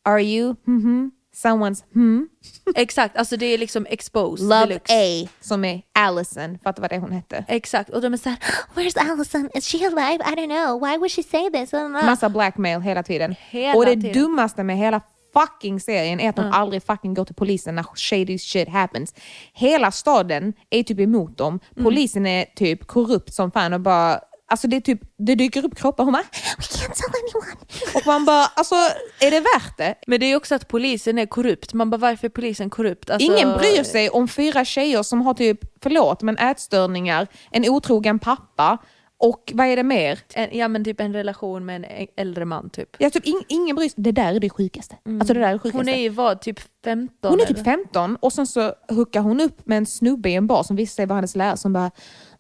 [0.03, 2.29] Are you mhm, someone's hmm?
[2.75, 4.95] Exakt, alltså det är liksom exposed Love deluxe.
[4.95, 7.45] A som är Allison för att det hon hette.
[7.49, 8.39] Exakt, och de är såhär
[8.75, 9.51] Where's Allison?
[9.55, 10.25] Is she alive?
[10.25, 10.81] I don't know.
[10.89, 11.73] Why would she say this?
[11.73, 13.35] Massa blackmail hela tiden.
[13.51, 14.13] Hela och det tiden.
[14.13, 15.01] dummaste med hela
[15.33, 19.15] fucking serien är att de aldrig fucking går till polisen när shady shit happens.
[19.53, 21.61] Hela staden är typ emot dem.
[21.83, 24.21] Polisen är typ korrupt som fan och bara
[24.51, 27.57] Alltså det, är typ, det dyker upp kroppar hon bara We can't tell anyone.
[27.95, 28.75] och man bara alltså
[29.21, 29.95] är det värt det?
[30.07, 31.75] Men det är också att polisen är korrupt.
[31.75, 33.11] Man bara varför är polisen korrupt?
[33.11, 38.19] Alltså, Ingen bryr sig om fyra tjejer som har typ, förlåt men ätstörningar, en otrogen
[38.19, 38.79] pappa
[39.21, 40.19] och vad är det mer?
[40.35, 42.89] En, ja men typ en relation med en äldre man typ.
[42.99, 44.03] Ja, typ ing, ingen bryr sig.
[44.03, 44.97] Det där är det sjukaste.
[45.21, 45.79] Alltså det där är det sjukaste.
[45.79, 47.31] Hon är ju vad, typ 15?
[47.31, 47.65] Hon är typ eller?
[47.65, 50.95] 15 och sen så hookar hon upp med en snubbe i en bar som visar
[50.95, 51.91] sig vara hennes lärare som bara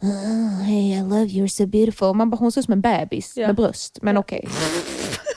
[0.02, 2.14] oh, Hey I love you, you're so beautiful.
[2.14, 3.46] Man bara, hon ser ut som en bebis Ja.
[3.46, 4.48] med bröst, men okej.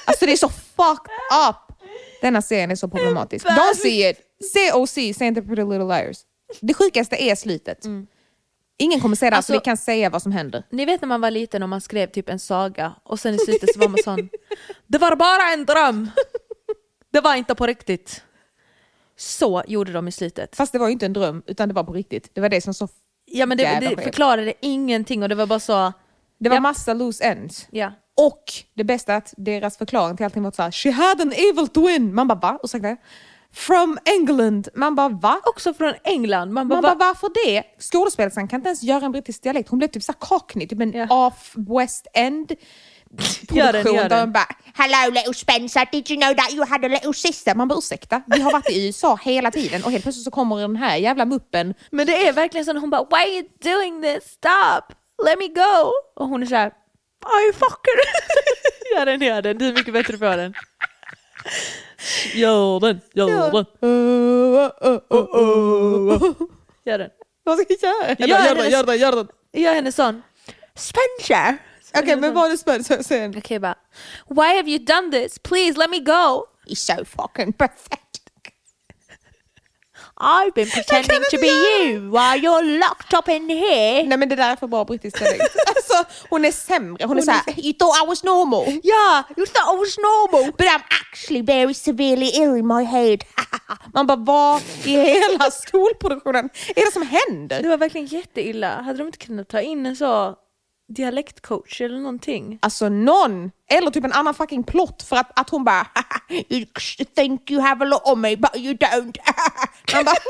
[0.06, 1.12] Alltså det är så fucked
[1.50, 1.78] up!
[2.22, 3.46] Denna serien är så problematisk.
[3.46, 4.18] Don't see it!
[4.54, 6.18] Se OC, se inte Pretty Little Liars.
[6.62, 7.86] Det sjukaste är slutet.
[8.78, 10.64] Ingen kommer säga det, alltså, Alltså- vi kan säga vad som händer.
[10.70, 13.38] Ni vet när man var liten och man skrev typ en saga och sen i
[13.46, 14.30] slutet så var man sån
[14.88, 16.10] Det var bara en dröm!
[17.12, 18.24] Det var inte på riktigt.
[19.18, 20.56] Så gjorde de i slutet.
[20.56, 22.30] Fast det var ju inte en dröm, utan det var på riktigt.
[22.34, 22.88] Det var det som så...
[23.26, 25.94] Ja men det, det förklarade ingenting och det var bara så,
[26.40, 26.62] Det var Ja.
[26.62, 27.68] massa loose ends.
[27.72, 27.92] ja.
[28.18, 28.44] Och
[28.74, 31.68] det bästa är att deras förklaring till allting var så här, She had an evil
[31.68, 32.16] twin!
[32.16, 32.60] Man bara va?
[32.64, 32.98] Ursäkta?
[33.54, 34.68] From England.
[34.76, 35.42] Man bara va?
[35.44, 36.52] Också från England.
[36.52, 37.06] Man bara, Man bara va?
[37.06, 37.64] varför det?
[37.80, 39.70] Skådespelerskan kan inte ens göra en brittisk dialekt.
[39.70, 41.28] Hon blev typ såhär cockney, typ en Ja.
[41.28, 42.52] off West End
[43.50, 46.86] Gör den, produktion gör där bara Hello little Spencer, did you know that you had
[46.86, 47.56] a little sister?
[47.56, 50.60] Man bara ursäkta, vi har varit i USA hela tiden och helt plötsligt så kommer
[50.62, 51.74] den här jävla muppen.
[51.92, 54.24] Men det är verkligen så hon bara Why are you doing this?
[54.32, 54.96] Stop!
[55.26, 55.92] Let me go!
[56.16, 58.00] Och hon är såhär I fucker!
[58.96, 59.58] gör den, gör den.
[59.58, 60.54] Du är mycket bättre på den.
[62.34, 63.66] Gör den, gör den,
[66.86, 67.10] gör den.
[67.44, 68.16] Vad ska jag göra?
[68.20, 69.28] Gör Gör den, den, gör den, gör den.
[69.54, 70.22] Gör henne sån.
[70.76, 71.58] Spencer!
[71.98, 73.38] Okej men vad är det Spencer sen?
[73.38, 73.76] Okej bara.
[74.30, 75.40] Why have you done this?
[75.40, 76.46] Please let me go!
[76.68, 78.00] He's so fucking pathetic.
[80.22, 84.04] I've been pretending to be you while you're locked up in here.
[84.04, 85.56] Nej men det där är för bra brittisk dialekt.
[85.68, 88.80] alltså hon är sämre, hon är såhär you thought I was normal.
[88.84, 90.52] Ja, you thought I was normal.
[90.58, 93.20] But I'm actually very severely ill in my head.
[93.94, 97.62] Man bara vad i hela skolproduktionen är det som händer?
[97.62, 98.82] Det var verkligen jätteilla.
[98.82, 100.36] Hade de inte kunnat ta in en så
[100.88, 102.60] dialektcoach eller någonting?
[102.62, 105.88] Alltså någon, eller typ en annan fucking plott för att, att hon bara
[106.50, 106.66] you
[107.16, 109.18] think you have a lot on me but you don't.
[109.94, 110.16] Man bara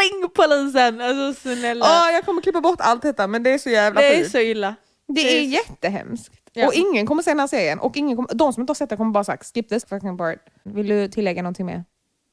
[0.00, 1.00] Ring polisen!
[1.00, 1.84] Alltså snälla.
[1.84, 4.38] åh jag kommer klippa bort allt detta men det är så jävla det är så
[4.38, 4.74] illa.
[5.06, 6.32] Det är jättehemskt.
[6.52, 6.66] Ja.
[6.66, 8.90] Och ingen kommer se den här serien och ingen kommer, de som inte har sett
[8.90, 10.38] det kommer bara sagt skip this fucking part.
[10.62, 11.84] Vill du tillägga någonting mer?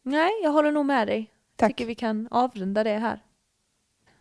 [0.04, 1.32] Nej, jag håller nog med dig.
[1.56, 1.70] Tack.
[1.70, 3.20] Tycker vi kan avrunda det här.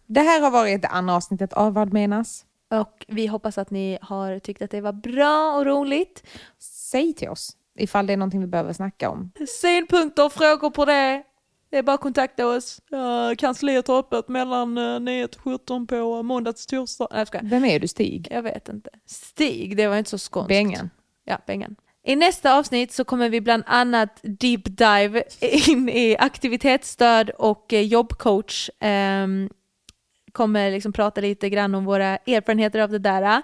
[0.06, 2.44] Det här har varit det andra avsnittet av Vad menas?
[2.70, 6.22] Och vi hoppas att ni har tyckt att det var bra och roligt.
[6.58, 9.32] Säg till oss ifall det är någonting vi behöver snacka om.
[9.60, 11.22] Synpunkter och frågor på det.
[11.70, 12.80] Det är bara att kontakta oss.
[12.92, 17.08] Uh, kansliet har öppet mellan uh, 9 till 17 på måndag till torsdag.
[17.10, 17.40] Nej, jag.
[17.42, 18.28] Vem är du Stig?
[18.30, 18.90] Jag vet inte.
[19.06, 20.48] Stig, det var inte så skånskt.
[20.48, 20.90] Bengan.
[21.24, 21.76] Ja, Bengan.
[22.06, 25.22] I nästa avsnitt så kommer vi bland annat deep dive
[25.68, 28.70] in i aktivitetsstöd och eh, jobbcoach.
[28.80, 29.50] Ehm,
[30.34, 33.42] kommer liksom prata lite grann om våra erfarenheter av det där.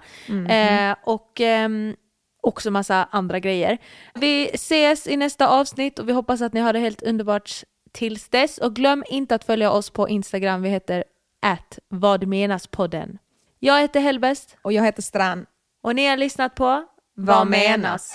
[0.49, 1.95] Eh, och ehm,
[2.43, 3.79] också massa andra grejer.
[4.15, 7.51] Vi ses i nästa avsnitt och vi hoppas att ni har det helt underbart
[7.93, 8.59] tills dess.
[8.59, 10.63] Och glöm inte att följa oss på Instagram.
[10.63, 11.05] Vi heter
[11.43, 13.19] at vad menas podden.
[13.59, 15.47] Jag heter Hellbest Och jag heter Strand.
[15.83, 16.85] och ni har lyssnat på
[17.17, 18.15] Vad menas?